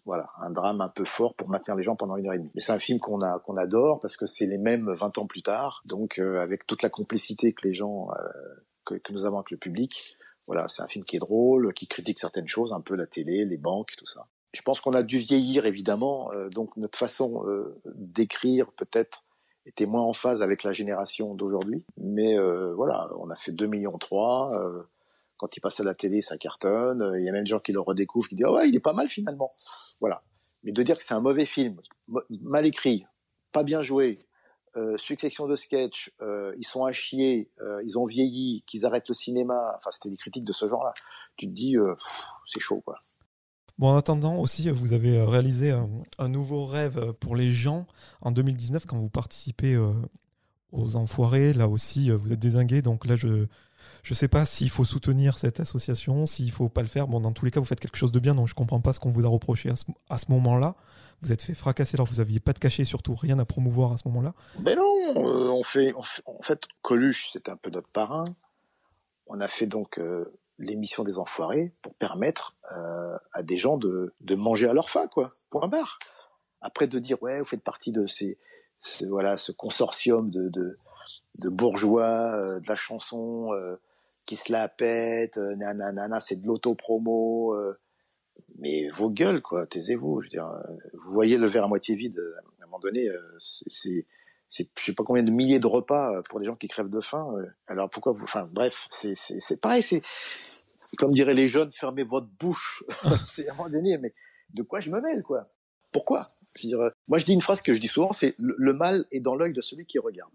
[0.05, 2.51] Voilà, un drame un peu fort pour maintenir les gens pendant une heure et demie.
[2.55, 5.27] Mais c'est un film qu'on a qu'on adore parce que c'est les mêmes 20 ans
[5.27, 9.37] plus tard, donc euh, avec toute la complicité que les gens euh, que, nous avons
[9.37, 10.17] avec le public.
[10.47, 13.45] Voilà, c'est un film qui est drôle, qui critique certaines choses, un peu la télé,
[13.45, 14.27] les banques, tout ça.
[14.53, 17.43] Je pense qu'on a dû vieillir évidemment, donc notre façon
[17.85, 19.25] d'écrire peut-être
[19.65, 21.83] était moins en phase avec la génération d'aujourd'hui.
[21.97, 22.39] Mais
[22.73, 24.87] voilà, on a fait 2 millions 3
[25.37, 27.13] quand il passe à la télé, ça cartonne.
[27.19, 28.81] Il y a même des gens qui le redécouvrent, qui disent oh ouais, il est
[28.81, 29.49] pas mal finalement.
[30.01, 30.23] Voilà.
[30.63, 31.79] Mais de dire que c'est un mauvais film,
[32.29, 33.05] mal écrit,
[33.51, 34.27] pas bien joué,
[34.77, 39.07] euh, succession de sketchs, euh, ils sont à chier, euh, ils ont vieilli, qu'ils arrêtent
[39.07, 39.73] le cinéma.
[39.77, 40.93] Enfin, c'était des critiques de ce genre-là.
[41.35, 41.75] Tu te dis,
[42.45, 42.95] c'est chaud, quoi.
[43.79, 47.87] Bon, en attendant aussi, vous avez réalisé un, un, nouveau rêve pour les gens
[48.21, 49.77] en 2019 quand vous participez
[50.71, 51.53] aux Enfoirés.
[51.53, 52.81] Là aussi, vous êtes désingué.
[52.81, 53.47] Donc là, je,
[54.07, 57.09] je ne sais pas s'il faut soutenir cette association, s'il faut pas le faire.
[57.09, 58.93] Bon, dans tous les cas, vous faites quelque chose de bien, donc je comprends pas
[58.93, 59.69] ce qu'on vous a reproché
[60.09, 60.75] à ce, moment-là.
[61.19, 63.97] Vous êtes fait fracasser alors vous aviez pas de cachet, surtout rien à promouvoir à
[63.97, 64.33] ce moment-là.
[64.61, 68.23] Mais non, euh, on, fait, en fait, Coluche, c'est un peu notre parrain.
[69.25, 74.13] On a fait donc euh, l'émission des Enfoirés pour permettre euh, à des gens de,
[74.29, 75.31] manger à leur faim, quoi.
[75.49, 75.99] Point barre.
[76.61, 78.37] Après de dire ouais, vous faites partie de ces,
[78.79, 80.77] ce, voilà, ce consortium de
[81.49, 83.51] bourgeois de la chanson
[84.27, 87.55] qui se la pète, euh, nanana, c'est de l'auto-promo.
[87.55, 87.79] Euh,
[88.59, 90.21] mais vos gueules, quoi, taisez-vous.
[90.21, 92.21] Je veux dire, euh, vous voyez le verre à moitié vide.
[92.59, 93.09] À un moment donné,
[93.39, 94.05] c'est,
[94.47, 96.99] c'est, je sais pas combien de milliers de repas pour des gens qui crèvent de
[96.99, 97.33] faim.
[97.67, 99.81] Alors pourquoi vous, enfin, bref, c'est pareil.
[99.81, 100.01] C'est
[100.97, 102.83] comme diraient les jeunes, fermez votre bouche.
[103.27, 104.13] c'est à un moment donné, mais
[104.53, 105.49] de quoi je me mêle, quoi?
[105.91, 106.27] Pourquoi?
[106.55, 109.05] Je veux dire, Moi, je dis une phrase que je dis souvent, c'est le mal
[109.11, 110.33] est dans l'œil de celui qui regarde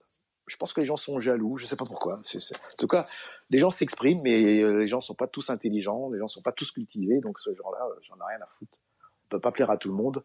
[0.53, 2.19] je pense que les gens sont jaloux, je ne sais pas pourquoi.
[2.19, 3.07] En tout cas,
[3.49, 6.31] les gens s'expriment, mais euh, les gens ne sont pas tous intelligents, les gens ne
[6.31, 8.77] sont pas tous cultivés, donc ce genre-là, euh, j'en ai rien à foutre.
[9.25, 10.23] On peut pas plaire à tout le monde.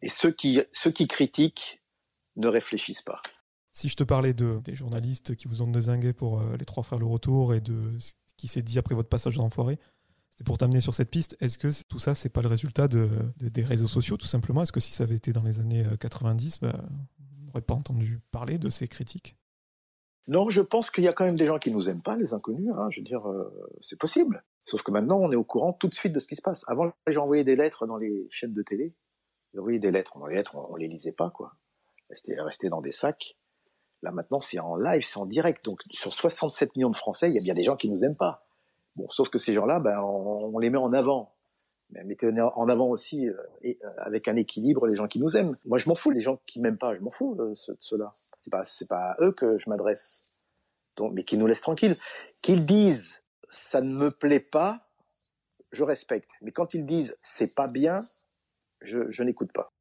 [0.00, 1.82] Et ceux qui, ceux qui critiquent
[2.36, 3.20] ne réfléchissent pas.
[3.72, 6.84] Si je te parlais de, des journalistes qui vous ont désingué pour euh, les trois
[6.84, 9.80] frères le retour et de ce qui s'est dit après votre passage dans l'enfoiré,
[10.30, 11.36] c'était pour t'amener sur cette piste.
[11.40, 14.62] Est-ce que tout ça, c'est pas le résultat de, des réseaux sociaux, tout simplement?
[14.62, 16.60] Est-ce que si ça avait été dans les années 90,
[17.52, 19.36] n'aurait pas entendu parler de ces critiques
[20.26, 22.34] Non, je pense qu'il y a quand même des gens qui nous aiment pas, les
[22.34, 22.72] inconnus.
[22.76, 23.50] Hein, je veux dire, euh,
[23.80, 24.44] c'est possible.
[24.64, 26.64] Sauf que maintenant, on est au courant tout de suite de ce qui se passe.
[26.68, 28.94] Avant, les gens envoyaient des lettres dans les chaînes de télé.
[29.54, 30.12] Ils des lettres.
[30.16, 31.54] On les lettres, on, les lisait pas, quoi.
[32.08, 33.36] Rester dans des sacs.
[34.02, 35.64] Là, maintenant, c'est en live, c'est en direct.
[35.64, 38.16] Donc, sur 67 millions de Français, il y a bien des gens qui nous aiment
[38.16, 38.46] pas.
[38.96, 41.34] Bon, sauf que ces gens-là, ben, on les met en avant
[41.92, 45.36] mais mettez en avant aussi euh, et, euh, avec un équilibre les gens qui nous
[45.36, 45.56] aiment.
[45.66, 47.78] Moi, je m'en fous les gens qui m'aiment pas, je m'en fous de, ce, de
[47.80, 48.12] ceux-là.
[48.42, 50.34] C'est pas c'est pas à eux que je m'adresse.
[50.96, 51.96] Donc, mais qu'ils nous laissent tranquilles.
[52.40, 54.80] Qu'ils disent ça ne me plaît pas,
[55.70, 56.30] je respecte.
[56.40, 58.00] Mais quand ils disent c'est pas bien,
[58.80, 59.72] je, je n'écoute pas.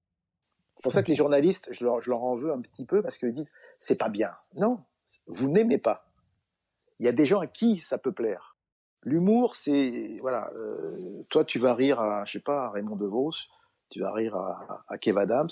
[0.75, 3.01] C'est pour ça que les journalistes, je leur, je leur en veux un petit peu
[3.01, 4.31] parce qu'ils disent c'est pas bien.
[4.55, 4.79] Non,
[5.27, 6.07] vous n'aimez pas.
[6.99, 8.50] Il y a des gens à qui ça peut plaire.
[9.03, 10.51] L'humour, c'est voilà.
[10.55, 13.31] Euh, toi, tu vas rire à, je sais pas, à Raymond DeVos,
[13.89, 15.49] tu vas rire à, à Kev Adams.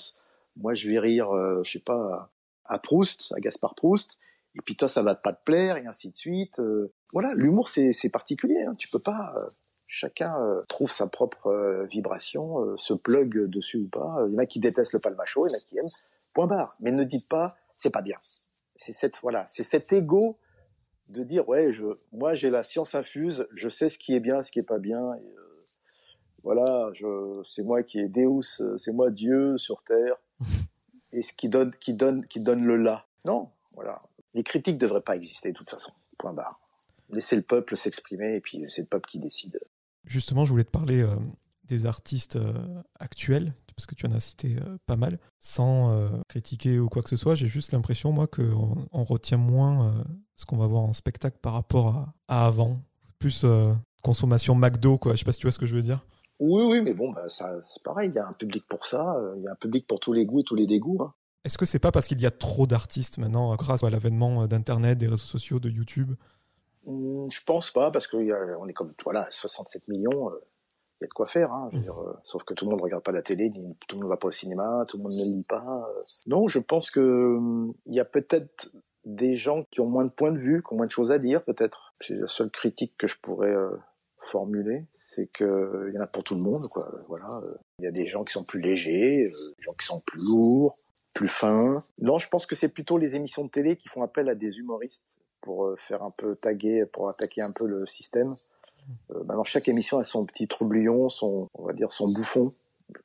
[0.57, 2.31] Moi, je vais rire, euh, je sais pas,
[2.65, 4.17] à Proust, à Gaspard Proust.
[4.55, 6.59] Et puis toi, ça va pas te plaire, et ainsi de suite.
[6.59, 8.63] Euh, voilà, l'humour, c'est particulier.
[8.63, 8.75] Hein.
[8.77, 9.33] Tu peux pas.
[9.37, 9.47] Euh,
[9.87, 10.35] chacun
[10.67, 14.23] trouve sa propre vibration, se plug dessus ou pas.
[14.27, 15.89] Il y en a qui détestent le palmacho, il y en a qui aiment.
[16.35, 16.75] Point barre.
[16.79, 18.17] Mais ne dites pas, c'est pas bien.
[18.75, 20.37] C'est cette voilà, c'est cet ego
[21.11, 24.41] de dire ouais, je, moi j'ai la science infuse, je sais ce qui est bien,
[24.41, 25.13] ce qui est pas bien.
[25.15, 25.35] Et,
[26.43, 30.15] voilà, je, c'est moi qui est Deus, c'est moi Dieu sur terre,
[31.11, 33.05] et ce qui donne, qui donne, qui donne le là.
[33.25, 34.01] Non, voilà.
[34.33, 35.91] Les critiques ne devraient pas exister de toute façon.
[36.17, 36.59] Point barre.
[37.09, 39.59] Laissez le peuple s'exprimer et puis c'est le peuple qui décide.
[40.05, 41.15] Justement, je voulais te parler euh,
[41.65, 42.53] des artistes euh,
[42.99, 47.09] actuels, parce que tu en as cité euh, pas mal, sans critiquer ou quoi que
[47.09, 47.35] ce soit.
[47.35, 50.03] J'ai juste l'impression, moi, qu'on on retient moins
[50.35, 52.81] ce qu'on va voir en spectacle par rapport à, à avant.
[53.19, 53.45] Plus
[54.01, 55.13] consommation McDo, quoi.
[55.13, 56.05] Je sais pas si tu vois ce que je veux dire.
[56.39, 58.09] Oui, oui, mais bon, bah, ça, c'est pareil.
[58.09, 59.15] Il y a un public pour ça.
[59.15, 60.97] Euh, il y a un public pour tous les goûts et tous les dégoûts.
[61.01, 61.13] Hein.
[61.43, 64.47] Est-ce que c'est pas parce qu'il y a trop d'artistes maintenant, grâce à l'avènement euh,
[64.47, 66.13] d'Internet, des réseaux sociaux, de YouTube?
[66.85, 68.19] Mmh, Je pense pas, parce qu'on
[68.67, 70.31] est comme voilà, 67 millions.
[71.01, 71.53] Euh, il y a de quoi faire.
[71.53, 71.83] Hein, mmh.
[72.25, 74.17] sauf que tout le monde ne regarde pas la télé, tout le monde ne va
[74.17, 75.89] pas au cinéma, tout le monde ne lit pas.
[76.27, 78.71] Non, je pense que mmh, il y a peut-être
[79.05, 81.19] des gens qui ont moins de points de vue, qui ont moins de choses à
[81.19, 81.93] dire, peut-être.
[82.01, 83.55] C'est la seule critique que je pourrais
[84.19, 86.89] formulé, c'est que il y en a pour tout le monde, quoi.
[87.07, 87.41] Voilà,
[87.79, 90.19] il y a des gens qui sont plus légers, euh, des gens qui sont plus
[90.23, 90.77] lourds,
[91.13, 91.83] plus fins.
[91.99, 94.57] Non, je pense que c'est plutôt les émissions de télé qui font appel à des
[94.59, 98.35] humoristes pour euh, faire un peu taguer, pour attaquer un peu le système.
[99.11, 102.51] Euh, maintenant, chaque émission a son petit troublion, son, on va dire, son bouffon,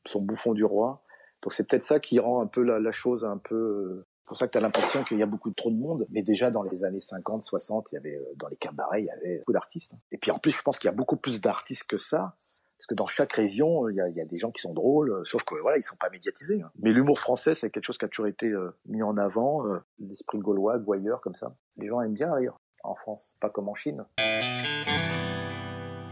[0.07, 1.03] son bouffon du roi.
[1.43, 4.47] Donc c'est peut-être ça qui rend un peu la, chose un peu c'est pour ça
[4.47, 6.07] que tu as l'impression qu'il y a beaucoup trop de monde.
[6.09, 9.05] Mais déjà, dans les années 50, 60, il y avait, euh, dans les cabarets, il
[9.05, 9.97] y avait beaucoup d'artistes.
[10.13, 12.35] Et puis en plus, je pense qu'il y a beaucoup plus d'artistes que ça.
[12.79, 14.73] Parce que dans chaque région, il y, a, il y a des gens qui sont
[14.73, 16.63] drôles, euh, sauf que voilà, ils sont pas médiatisés.
[16.63, 16.71] Hein.
[16.79, 19.63] Mais l'humour français, c'est quelque chose qui a toujours été euh, mis en avant,
[19.99, 21.55] l'esprit gaulois, gouailleur, comme ça.
[21.77, 24.07] Les gens aiment bien rire en France, pas comme en Chine.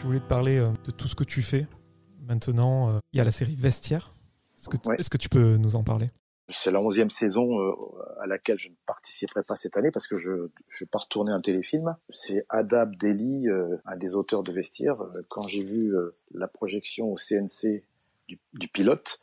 [0.03, 1.69] Je voulais te parler de tout ce que tu fais.
[2.27, 4.13] Maintenant, il y a la série Vestiaire.
[4.99, 6.11] Est-ce que, tu peux nous en parler?
[6.49, 7.73] C'est la onzième saison euh,
[8.21, 11.41] à laquelle je ne participerai pas cette année parce que je je pars tourner un
[11.41, 11.97] téléfilm.
[12.09, 14.95] C'est Adab Deli, euh, un des auteurs de Vestiaire.
[15.01, 15.95] Euh, quand j'ai vu
[16.35, 17.85] la projection au CNC
[18.27, 19.21] du, du, pilote,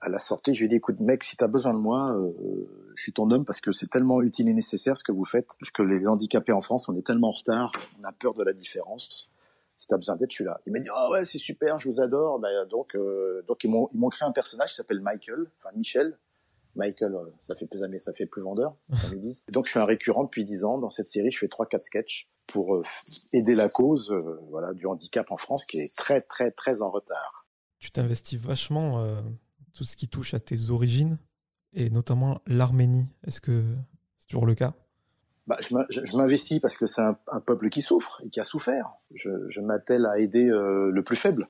[0.00, 2.16] à la sortie, je lui ai dit écoute mec, si tu as besoin de moi,
[2.96, 5.54] je suis ton homme parce que c'est tellement utile et nécessaire ce que vous fêtes.
[5.60, 8.42] Parce que les handicapés en France, on est tellement en retard, on a peur de
[8.42, 9.29] la différence
[9.80, 10.60] si t'as besoin d'aide, je suis là.
[10.66, 12.38] Il m'a dit, ah ouais, c'est super, je vous adore.
[12.38, 12.96] Ben, donc,
[13.48, 16.16] donc ils m'ont, ils m'ont créé un personnage qui s'appelle Michael, enfin Michel,
[16.76, 19.44] Michael, euh, ça fait plus ça fait plus vendeur, comme ils disent.
[19.50, 21.30] donc je suis un récurrent depuis dix ans dans cette série.
[21.30, 22.82] Je fais trois, quatre sketchs pour euh,
[23.32, 26.88] aider la cause, euh, voilà, du handicap en France qui est très, très, très en
[26.88, 27.46] retard.
[27.78, 29.06] Tu t'investis vachement
[29.72, 31.16] tout ce qui touche à tes origines
[31.72, 33.06] et notamment l'Arménie.
[33.26, 33.64] Est-ce que
[34.18, 34.74] c'est toujours le cas?
[35.50, 35.56] Bah,
[35.90, 38.92] je m'investis parce que c'est un, peuple qui souffre et qui a souffert.
[39.12, 41.46] Je, je m'attelle à aider le plus faible.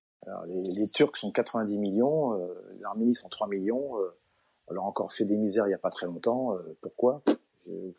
[0.47, 2.39] Les, les, Turcs sont 90 millions,
[2.81, 3.95] l'Arménie sont 3 millions.
[4.71, 6.55] On leur a encore fait des misères il n'y a pas très longtemps.
[6.55, 7.23] Euh, pourquoi?
[7.67, 7.93] Il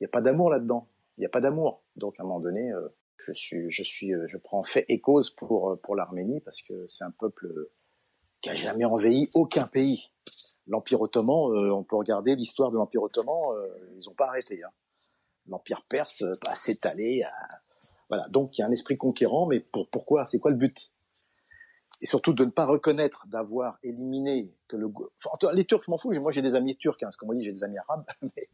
[0.00, 0.88] n'y a pas d'amour là-dedans.
[1.16, 1.82] Il n'y a pas d'amour.
[1.96, 2.88] Donc à un moment donné, euh,
[3.32, 7.68] je euh, prends fait et cause pour l'Arménie parce que c'est un peuple
[8.40, 10.10] qui a jamais envahi aucun pays.
[10.66, 13.54] L'Empire ottoman, on peut regarder l'histoire de l'Empire ottoman,
[13.96, 14.62] ils n'ont pas arrêté.
[14.62, 14.70] Hein.
[15.48, 17.22] L'Empire perse bah, s'est allé.
[18.08, 20.92] Voilà, donc il y a un esprit conquérant, mais pour, pourquoi C'est quoi le but?
[22.00, 24.88] Et surtout de ne pas reconnaître d'avoir éliminé que le
[25.52, 27.50] les Turcs je m'en fous moi j'ai des amis turcs hein, comme on dit j'ai
[27.50, 28.48] des amis arabes mais,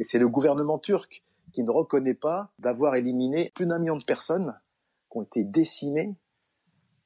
[0.00, 1.22] c'est le gouvernement turc
[1.52, 4.60] qui ne reconnaît pas d'avoir éliminé plus d'un million de personnes
[5.12, 6.16] qui ont été décimées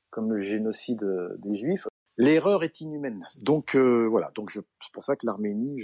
[0.09, 1.05] comme le génocide
[1.41, 1.89] des juifs.
[2.17, 3.23] L'erreur est inhumaine.
[3.43, 4.31] Donc euh, voilà.
[4.35, 4.65] Donc c'est
[4.95, 5.77] pour ça que l'Arménie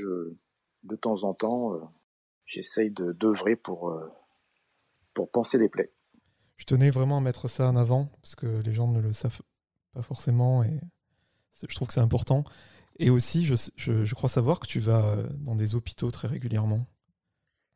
[0.85, 1.81] de temps en temps euh,
[2.53, 4.11] j'essaye de d'œuvrer pour euh,
[5.15, 5.93] pour penser les plaies
[6.63, 9.41] je tenais vraiment à mettre ça en avant parce que les gens ne le savent
[9.95, 10.81] pas forcément, et
[11.61, 12.45] je trouve que c'est important.
[13.01, 16.87] Et aussi, je, je, crois savoir que tu vas euh, dans des hôpitaux très régulièrement.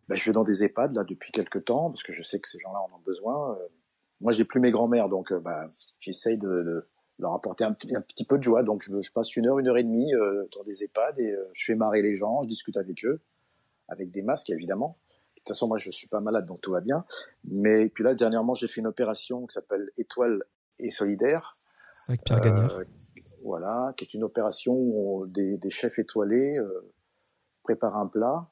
[0.09, 2.49] Ben, je vais dans des EHPAD là depuis quelques temps parce que je sais que
[2.49, 3.57] ces gens-là en ont besoin.
[3.57, 3.69] Euh,
[4.21, 5.67] moi, j'ai plus mes grands-mères, donc bah,
[5.99, 8.63] j'essaye de, leur apporter un petit, un petit, peu de joie.
[8.63, 10.13] Donc, je, je, passe une heure, une heure et demie
[10.55, 13.21] dans des EHPAD et je fais marrer les gens, je discute avec eux,
[13.89, 14.99] avec des masques évidemment.
[15.37, 17.05] De toute façon, moi, je suis pas malade, donc tout va bien.
[17.45, 20.43] Mais puis là, dernièrement, j'ai fait une opération qui s'appelle Étoile
[20.81, 21.55] et solidaire,
[22.09, 22.79] avec Pierre Gagnard.
[22.79, 22.85] Euh,
[23.43, 26.93] voilà, qui est une opération où des, chefs étoilés euh,
[27.63, 28.51] préparent un plat.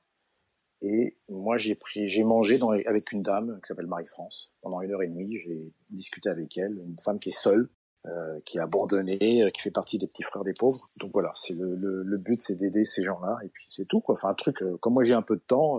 [0.83, 4.93] Et moi, j'ai pris, j'ai mangé dans, avec une dame qui s'appelle Marie-France pendant une
[4.93, 5.37] heure et demie.
[5.37, 7.69] J'ai discuté avec elle, une femme qui est seule,
[8.07, 10.87] euh, qui est abandonnée, euh, qui fait partie des petits frères des pauvres.
[11.01, 13.39] Donc voilà, c'est le, le, but, c'est d'aider ces gens-là.
[13.43, 14.15] Et puis c'est tout, quoi.
[14.15, 15.79] Enfin, un truc, euh, comme moi j'ai un peu de temps,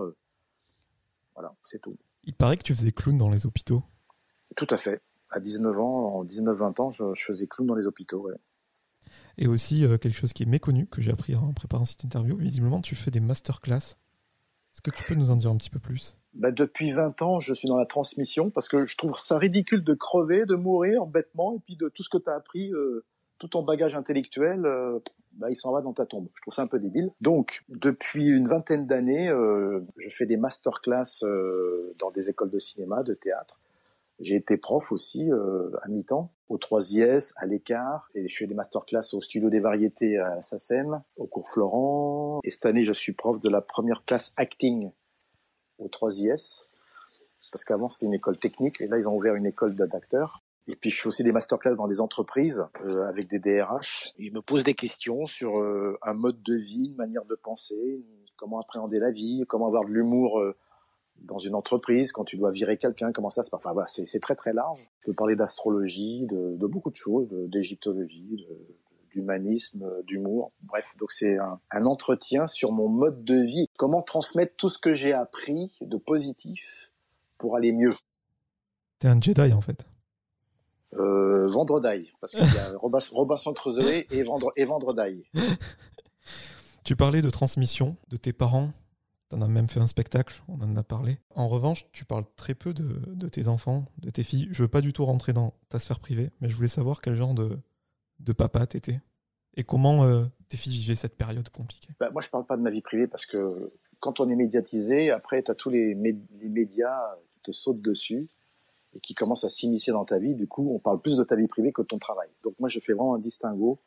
[1.34, 1.96] voilà, c'est tout.
[2.24, 3.84] Il paraît que tu faisais clown dans les hôpitaux.
[4.56, 5.02] Tout à fait.
[5.30, 8.34] À 19 ans, en 19-20 ans, je, faisais clown dans les hôpitaux, ouais.
[9.38, 12.80] Et aussi, quelque chose qui est méconnu, que j'ai appris en préparant cette interview, visiblement,
[12.80, 13.76] tu fais des masterclass.
[13.76, 16.16] Est-ce que tu peux nous en dire un petit peu plus?
[16.36, 19.82] Bah, depuis 20 ans, je suis dans la transmission parce que je trouve ça ridicule
[19.82, 23.04] de crever, de mourir bêtement, et puis de tout ce que tu as appris, euh,
[23.38, 24.98] tout ton bagage intellectuel, euh,
[25.32, 26.28] bah, il s'en va dans ta tombe.
[26.34, 27.10] Je trouve ça un peu débile.
[27.22, 31.24] Donc, depuis une vingtaine d'années, euh, je fais des masterclass
[31.98, 33.58] dans des écoles de cinéma, de théâtre.
[34.18, 39.12] J'ai été prof aussi à mi-temps, au 3IS, à l'écart, et je fais des masterclass
[39.12, 42.40] au Studio des Variétés à SACEM, au cours Florent.
[42.42, 44.90] Et cette année, je suis prof de la première classe acting
[45.78, 46.66] au 3IS,
[47.52, 50.42] parce qu'avant c'était une école technique, et là ils ont ouvert une école d'acteurs.
[50.68, 54.12] Et puis je fais aussi des masterclass dans des entreprises euh, avec des DRH.
[54.18, 58.04] Ils me posent des questions sur euh, un mode de vie, une manière de penser,
[58.36, 60.56] comment appréhender la vie, comment avoir de l'humour euh,
[61.20, 63.64] dans une entreprise, quand tu dois virer quelqu'un, comment ça se passe.
[63.64, 64.90] Enfin, voilà, c'est très très large.
[65.00, 68.46] Je peux parler d'astrologie, de, de, beaucoup de choses, d'égyptologie,
[69.16, 70.52] d'humanisme, d'humour.
[70.62, 73.66] Bref, donc c'est un, un, entretien sur mon mode de vie.
[73.78, 76.92] Comment transmettre tout ce que j'ai appris de positif
[77.38, 77.90] pour aller mieux?
[78.98, 79.86] T'es un Jedi en fait.
[80.94, 85.24] Euh, Vendredi, parce qu'il y a Robinson Crusoe et, Vendre, et Vendredi.
[86.84, 88.72] tu parlais de transmission de tes parents.
[89.30, 91.18] Tu en as même fait un spectacle, on en a parlé.
[91.34, 94.48] En revanche, tu parles très peu de, de tes enfants, de tes filles.
[94.52, 97.16] Je veux pas du tout rentrer dans ta sphère privée, mais je voulais savoir quel
[97.16, 97.58] genre de,
[98.18, 99.00] de papa t'étais
[99.54, 101.90] Et comment euh, tes filles vivaient cette période compliquée?
[102.00, 105.10] Bah, Moi, je parle pas de ma vie privée parce que quand on est médiatisé,
[105.10, 107.00] après, tu as tous les, médias
[107.30, 108.28] qui te sautent dessus
[108.94, 110.34] et qui commencent à s'immiscer dans ta vie.
[110.34, 112.28] Du coup, on parle plus de ta vie privée que de ton travail.
[112.44, 113.78] Donc moi, je fais vraiment un distinguo,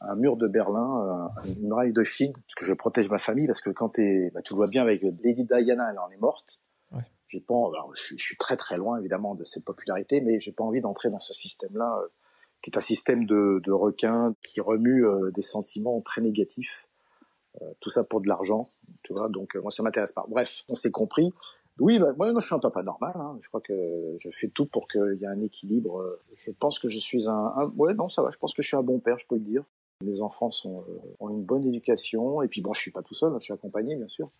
[0.00, 3.60] un mur de Berlin, une muraille de Chine, parce que je protège ma famille, parce
[3.60, 6.62] que quand es, bah, tu le vois bien avec Lady Diana, elle en est morte.
[7.30, 7.54] J'ai pas,
[7.94, 11.20] je, suis très très loin évidemment de cette popularité, mais j'ai pas envie d'entrer dans
[11.20, 12.08] ce système-là euh,
[12.62, 16.86] qui est un système de, de requins qui remue euh, des sentiments très négatifs.
[17.60, 18.66] Euh, tout ça pour de l'argent,
[19.02, 19.28] tu vois.
[19.28, 20.24] Donc euh, moi ça m'intéresse pas.
[20.28, 21.32] Bref, on s'est compris.
[21.78, 23.12] Oui, bah, moi, je suis un papa normal.
[23.14, 23.38] Hein.
[23.40, 26.18] Je crois que je fais tout pour qu'il y ait un équilibre.
[26.34, 28.30] Je pense que je suis un, un, ouais non ça va.
[28.30, 29.64] Je pense que je suis un bon père, je peux le dire.
[30.02, 30.84] Les enfants sont,
[31.18, 33.32] ont une bonne éducation et puis bon, je suis pas tout seul.
[33.34, 34.30] Je suis accompagné bien sûr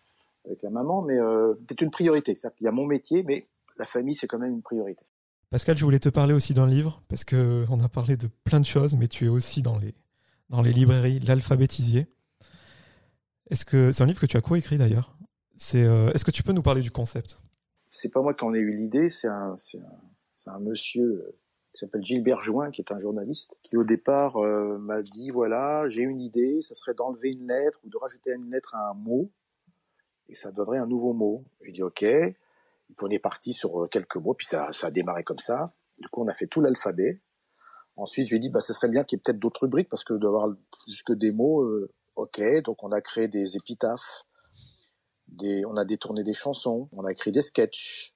[0.45, 2.33] avec la maman, mais euh, c'est une priorité.
[2.59, 3.45] Il y a mon métier, mais
[3.77, 5.05] la famille c'est quand même une priorité.
[5.51, 8.65] Pascal, je voulais te parler aussi d'un livre, parce qu'on a parlé de plein de
[8.65, 9.93] choses, mais tu es aussi dans les,
[10.47, 12.07] dans les librairies, l'alphabétisier.
[13.49, 15.17] Est-ce que c'est un livre que tu as coécrit d'ailleurs
[15.75, 17.41] euh, Est-ce que tu peux nous parler du concept?
[17.89, 19.53] C'est pas moi qui en ai eu l'idée, c'est un,
[20.45, 21.37] un, monsieur euh,
[21.73, 25.89] qui s'appelle Gilbert Join, qui est un journaliste, qui au départ euh, m'a dit voilà,
[25.89, 28.93] j'ai une idée, ça serait d'enlever une lettre ou de rajouter une lettre à un
[28.93, 29.29] mot,
[30.29, 31.43] et ça donnerait un nouveau mot.
[31.61, 32.05] J'ai dit ok
[33.01, 35.73] on est parti sur euh, quelques mots, puis ça, a démarré comme ça.
[35.97, 37.21] Du coup, on a fait tout l'alphabet.
[37.95, 39.89] Ensuite, je lui ai dit, bah, ce serait bien qu'il y ait peut-être d'autres rubriques,
[39.89, 40.49] parce que d'avoir
[40.83, 42.41] plus que des mots, euh, ok.
[42.63, 44.23] Donc, on a créé des épitaphes,
[45.39, 48.13] on a détourné des chansons, on a écrit des sketchs.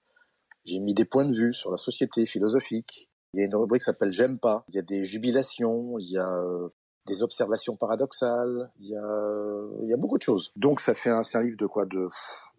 [0.66, 3.10] J'ai mis des points de vue sur la société philosophique.
[3.34, 4.66] Il y a une rubrique qui s'appelle J'aime pas.
[4.70, 6.70] Il y a des jubilations, il y a euh,
[7.06, 10.52] des observations paradoxales, il y a, il y a beaucoup de choses.
[10.56, 11.86] Donc ça fait un, c'est un livre de quoi?
[11.86, 12.08] De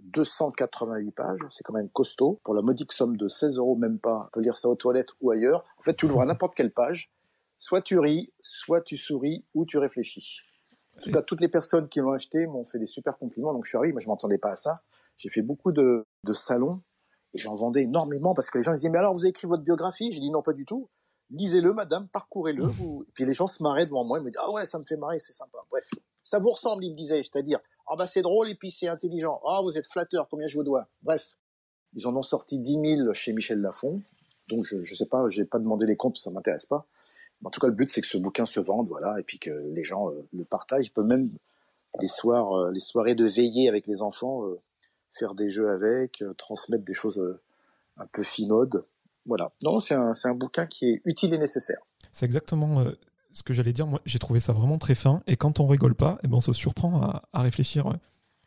[0.01, 2.41] 288 pages, c'est quand même costaud.
[2.45, 5.11] Pour la modique somme de 16 euros, même pas, on peut lire ça aux toilettes
[5.21, 5.65] ou ailleurs.
[5.79, 7.11] En fait, tu l'ouvres à n'importe quelle page,
[7.57, 10.41] soit tu ris, soit tu souris, ou tu réfléchis.
[11.03, 13.79] Tout toutes les personnes qui l'ont acheté m'ont fait des super compliments, donc je suis
[13.79, 13.93] ravi.
[13.93, 14.75] Moi, je m'entendais pas à ça.
[15.17, 16.81] J'ai fait beaucoup de, de salons
[17.35, 19.63] et j'en vendais énormément parce que les gens disaient mais alors vous avez écrit votre
[19.63, 20.89] biographie J'ai dit non pas du tout
[21.31, 22.65] lisez-le, madame, parcourez-le.
[22.67, 23.05] Vous...
[23.15, 24.97] puis les gens se marraient devant moi, ils me disaient, ah ouais, ça me fait
[24.97, 25.59] marrer, c'est sympa.
[25.71, 25.89] Bref,
[26.23, 29.41] ça vous ressemble, il me disait, c'est-à-dire, ah bah c'est drôle et puis c'est intelligent.
[29.47, 30.89] Ah, vous êtes flatteur, combien je vous dois?
[31.03, 31.37] Bref,
[31.95, 34.03] ils en ont sorti 10 000 chez Michel Lafon.
[34.49, 36.87] Donc je, je sais pas, j'ai pas demandé les comptes, ça m'intéresse pas.
[37.45, 39.51] en tout cas, le but c'est que ce bouquin se vende, voilà, et puis que
[39.51, 40.87] les gens euh, le partagent.
[40.87, 41.31] Ils peuvent même
[42.01, 44.61] les soirs, euh, les soirées de veillée avec les enfants, euh,
[45.11, 47.23] faire des jeux avec, transmettre des choses
[47.97, 48.85] un peu finaudes.
[49.27, 49.51] Voilà.
[49.63, 51.79] Non, c'est un, un, bouquin qui est utile et nécessaire.
[52.13, 52.93] C'est exactement euh,
[53.33, 53.87] ce que j'allais dire.
[53.87, 55.23] Moi, j'ai trouvé ça vraiment très fin.
[55.27, 57.93] Et quand on rigole pas, eh ben, on se surprend à, à réfléchir.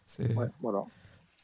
[0.06, 0.86] C'est voilà.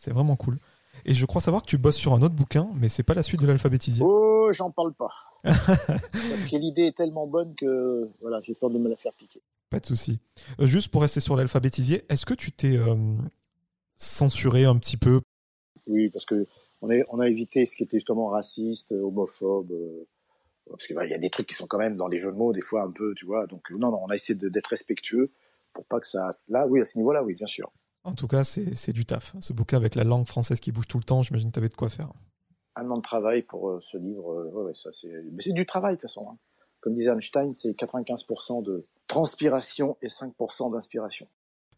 [0.08, 0.58] vraiment cool.
[1.04, 3.24] Et je crois savoir que tu bosses sur un autre bouquin, mais c'est pas la
[3.24, 4.04] suite de l'alphabétisier.
[4.06, 5.12] Oh j'en parle pas.
[5.44, 9.42] Parce que l'idée est tellement bonne que voilà, j'ai peur de me la faire piquer.
[9.70, 10.20] Pas de souci.
[10.60, 12.96] Euh, juste pour rester sur l'alphabétisier, est-ce que tu t'es euh,
[13.98, 15.22] censuré un petit peu?
[15.88, 16.48] Oui, parce que
[16.86, 19.72] on, est, on a évité ce qui était justement raciste, homophobe.
[19.72, 20.08] euh,
[20.70, 22.52] parce qu'il y a des trucs qui sont quand même dans les jeux de mots,
[22.52, 23.46] des fois un peu, tu vois.
[23.48, 25.28] Donc, non, non, on a essayé d'être respectueux
[25.74, 26.30] pour pas que ça.
[26.48, 27.70] Là, oui, à ce niveau-là, oui, bien sûr.
[28.04, 29.36] En tout cas, c'est c'est du taf.
[29.42, 31.70] Ce bouquin avec la langue française qui bouge tout le temps, j'imagine que tu avais
[31.70, 32.12] de quoi faire.
[32.76, 35.10] Un an de travail pour euh, ce livre, euh, ouais, ouais, ça c'est.
[35.32, 36.28] Mais c'est du travail de toute façon.
[36.32, 36.38] hein.
[36.82, 41.28] Comme disait Einstein, c'est 95% de transpiration et 5% d'inspiration.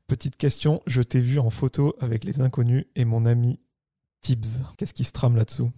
[0.08, 3.60] Petite question, je t'ai vu en photo avec les inconnus et mon ami
[4.28, 4.64] Tibbs.
[4.78, 5.72] Qu'est-ce qui se trame là-dessous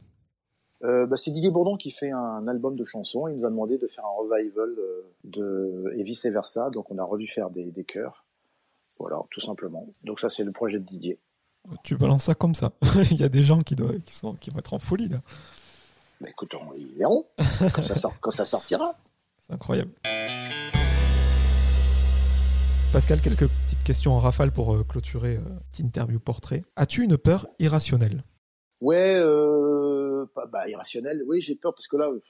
[0.84, 3.28] Euh, bah, c'est Didier Bourdon qui fait un album de chansons.
[3.28, 6.72] Il nous a demandé de faire un revival euh, de et vice versa.
[6.72, 8.26] Donc on a redû faire des, des chœurs.
[9.00, 9.86] Voilà, tout simplement.
[10.04, 11.20] Donc ça c'est le projet de Didier.
[11.84, 12.72] Tu balances ça comme ça.
[13.12, 15.22] Il y a des gens qui, doivent, qui, sont, qui vont être en folie là.
[16.22, 17.26] Bah, écoute, on, ils verront
[17.74, 18.95] quand ça, sort- quand ça sortira.
[19.45, 19.91] C'est incroyable.
[22.91, 25.41] Pascal, quelques petites questions en rafale pour euh, clôturer euh,
[25.72, 26.64] cette interview portrait.
[26.76, 28.22] As-tu une peur irrationnelle?
[28.82, 31.24] Ouais, euh, bah, irrationnel.
[31.28, 32.22] Oui, j'ai peur parce que là, euh,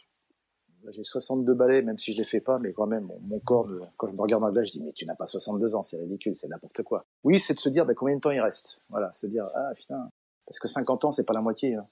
[0.91, 4.07] j'ai 62 balais, même si je les fais pas, mais quand même, mon, corps, quand
[4.07, 5.97] je me regarde dans le glace, je dis, mais tu n'as pas 62 ans, c'est
[5.97, 7.05] ridicule, c'est n'importe quoi.
[7.23, 8.79] Oui, c'est de se dire, bah, combien de temps il reste?
[8.89, 10.09] Voilà, se dire, ah, putain.
[10.45, 11.75] Parce que 50 ans, c'est pas la moitié.
[11.75, 11.85] hein.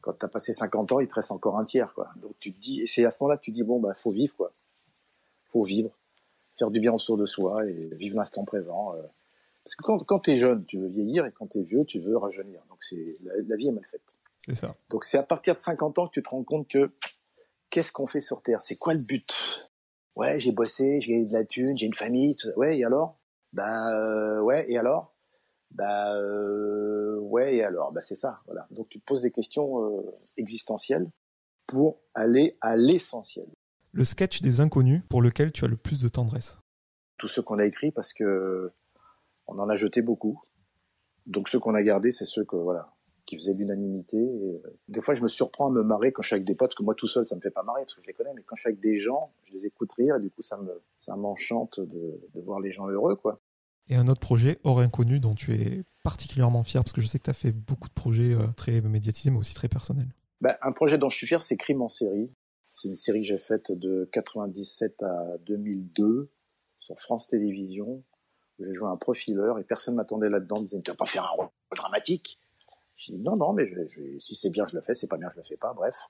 [0.00, 2.08] Quand t'as passé 50 ans, il te reste encore un tiers, quoi.
[2.16, 4.10] Donc tu te dis, et c'est à ce moment-là que tu dis, bon, bah, faut
[4.10, 4.52] vivre, quoi.
[5.48, 5.90] Faut vivre.
[6.58, 8.94] Faire du bien autour de soi et vivre l'instant présent.
[8.96, 9.02] euh.
[9.64, 12.16] Parce que quand, quand t'es jeune, tu veux vieillir, et quand t'es vieux, tu veux
[12.16, 12.62] rajeunir.
[12.68, 14.02] Donc c'est, la, la vie est mal faite.
[14.46, 14.74] C'est ça.
[14.88, 16.90] Donc c'est à partir de 50 ans que tu te rends compte que
[17.68, 18.60] qu'est-ce qu'on fait sur Terre?
[18.60, 19.24] C'est quoi le but?
[20.16, 22.36] Ouais, j'ai bossé, j'ai gagné de la thune, j'ai une famille.
[22.36, 22.58] Tout ça.
[22.58, 23.18] Ouais, et alors?
[23.52, 25.14] Bah euh, ouais, et alors?
[25.70, 27.92] Bah euh, ouais, et alors?
[27.92, 28.66] Bah c'est ça, voilà.
[28.70, 31.08] Donc tu te poses des questions euh, existentielles
[31.66, 33.46] pour aller à l'essentiel.
[33.92, 36.58] Le sketch des inconnus pour lequel tu as le plus de tendresse.
[37.18, 38.72] Tous ceux qu'on a écrits parce que
[39.50, 40.42] on en a jeté beaucoup.
[41.26, 42.92] Donc ceux qu'on a gardés, c'est ceux que voilà
[43.26, 44.16] qui faisaient l'unanimité.
[44.16, 46.74] Euh, Des fois, je me surprends à me marrer quand je suis avec des potes,
[46.74, 48.42] que moi tout seul, ça me fait pas marrer parce que je les connais, mais
[48.42, 50.82] quand je suis avec des gens, je les écoute rire et du coup, ça me
[50.98, 53.40] ça m'enchante de, de voir les gens heureux, quoi.
[53.88, 57.18] Et un autre projet hors inconnu dont tu es particulièrement fier, parce que je sais
[57.18, 60.08] que tu as fait beaucoup de projets euh, très médiatisés, mais aussi très personnels.
[60.40, 62.32] Bah, un projet dont je suis fier, c'est Crime en série.
[62.72, 66.30] C'est une série que j'ai faite de 97 à 2002
[66.78, 68.02] sur France Télévisions.
[68.60, 70.60] J'ai joué un profileur et personne m'attendait là-dedans.
[70.60, 72.38] Me disait, tu vas pas faire un rôle dramatique
[72.96, 74.94] Je dis, non, non, mais je je si c'est bien, je le fais.
[74.94, 75.72] C'est pas bien, je le fais pas.
[75.72, 76.08] Bref.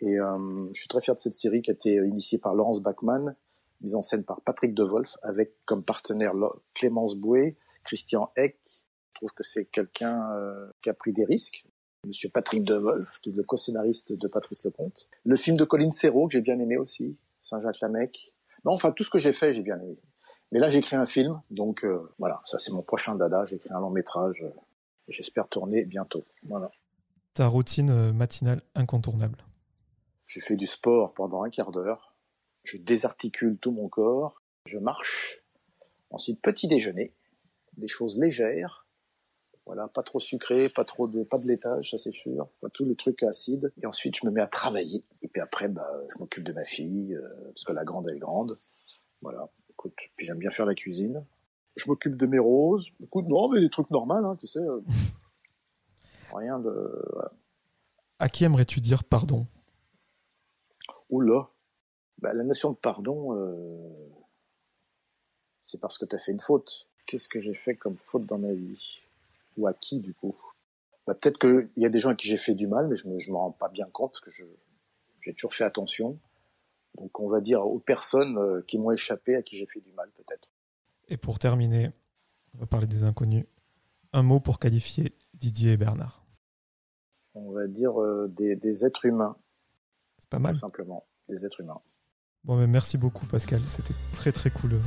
[0.00, 2.80] Et euh, je suis très fier de cette série qui a été initiée par Laurence
[2.80, 3.36] Bachmann,
[3.82, 6.32] mise en scène par Patrick Devolf, avec comme partenaire
[6.74, 8.58] Clémence Bouet, Christian Eck.
[8.64, 11.66] Je trouve que c'est quelqu'un euh, qui a pris des risques.
[12.06, 15.10] Monsieur Patrick Devolf, qui est le co-scénariste de Patrice Lecomte.
[15.24, 18.34] Le film de Colin Serrault, que j'ai bien aimé aussi, Saint-Jacques-Lamec.
[18.64, 19.98] Non, enfin, tout ce que j'ai fait, j'ai bien aimé.
[20.52, 23.44] Mais là, j'ai écrit un film, donc euh, voilà, ça c'est mon prochain dada.
[23.44, 24.42] J'ai écrit un long métrage.
[24.42, 24.50] euh,
[25.08, 26.24] J'espère tourner bientôt.
[26.44, 26.70] Voilà.
[27.34, 29.44] Ta routine euh, matinale incontournable.
[30.26, 32.14] Je fais du sport pendant un quart d'heure.
[32.64, 34.40] Je désarticule tout mon corps.
[34.66, 35.42] Je marche.
[36.10, 37.14] Ensuite, petit déjeuner.
[37.76, 38.86] Des choses légères.
[39.66, 42.48] Voilà, pas trop sucré, pas trop de, pas de laitage, ça c'est sûr.
[42.56, 43.72] Enfin, tous les trucs acides.
[43.80, 45.04] Et ensuite, je me mets à travailler.
[45.22, 48.16] Et puis après, bah, je m'occupe de ma fille, euh, parce que la grande, elle
[48.16, 48.58] est grande.
[49.22, 49.48] Voilà.
[49.80, 51.24] Écoute, puis j'aime bien faire la cuisine.
[51.74, 52.90] Je m'occupe de mes roses.
[53.02, 54.58] Écoute, non, mais des trucs normaux, hein, tu sais.
[54.60, 54.82] euh,
[56.34, 57.32] rien de, voilà.
[58.18, 59.46] À qui aimerais-tu dire pardon?
[61.08, 61.48] Oula.
[62.18, 64.10] Bah, la notion de pardon, euh,
[65.64, 66.86] c'est parce que tu as fait une faute.
[67.06, 69.06] Qu'est-ce que j'ai fait comme faute dans ma vie?
[69.56, 70.36] Ou à qui, du coup?
[71.06, 73.08] Bah, Peut-être qu'il y a des gens à qui j'ai fait du mal, mais je
[73.08, 74.44] ne me, m'en rends pas bien compte parce que je,
[75.22, 76.18] j'ai toujours fait attention.
[76.98, 79.92] Donc, on va dire aux personnes euh, qui m'ont échappé, à qui j'ai fait du
[79.92, 80.48] mal, peut-être.
[81.08, 81.90] Et pour terminer,
[82.54, 83.46] on va parler des inconnus.
[84.12, 86.24] Un mot pour qualifier Didier et Bernard.
[87.34, 89.36] On va dire euh, des, des êtres humains,
[90.18, 90.54] C'est pas mal.
[90.54, 91.06] tout simplement.
[91.28, 91.80] Des êtres humains.
[92.44, 93.60] Bon, mais merci beaucoup, Pascal.
[93.66, 94.80] C'était très très cool euh,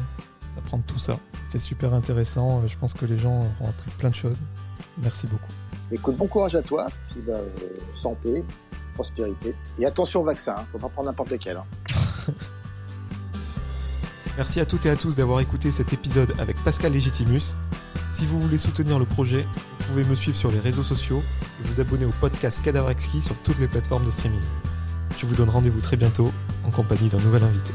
[0.55, 1.19] d'apprendre tout ça.
[1.45, 2.67] C'était super intéressant.
[2.67, 4.41] Je pense que les gens auront appris plein de choses.
[5.01, 5.51] Merci beaucoup.
[5.91, 7.39] Écoute, bon courage à toi, puis bah,
[7.93, 8.43] santé,
[8.93, 9.55] prospérité.
[9.79, 11.57] Et attention au vaccin, hein, faut pas prendre n'importe lequel.
[11.57, 11.65] hein.
[14.37, 17.55] Merci à toutes et à tous d'avoir écouté cet épisode avec Pascal Legitimus.
[18.11, 19.45] Si vous voulez soutenir le projet,
[19.79, 21.21] vous pouvez me suivre sur les réseaux sociaux
[21.63, 24.41] et vous abonner au podcast Cadavre Exquis sur toutes les plateformes de streaming.
[25.19, 26.31] Je vous donne rendez-vous très bientôt
[26.65, 27.73] en compagnie d'un nouvel invité.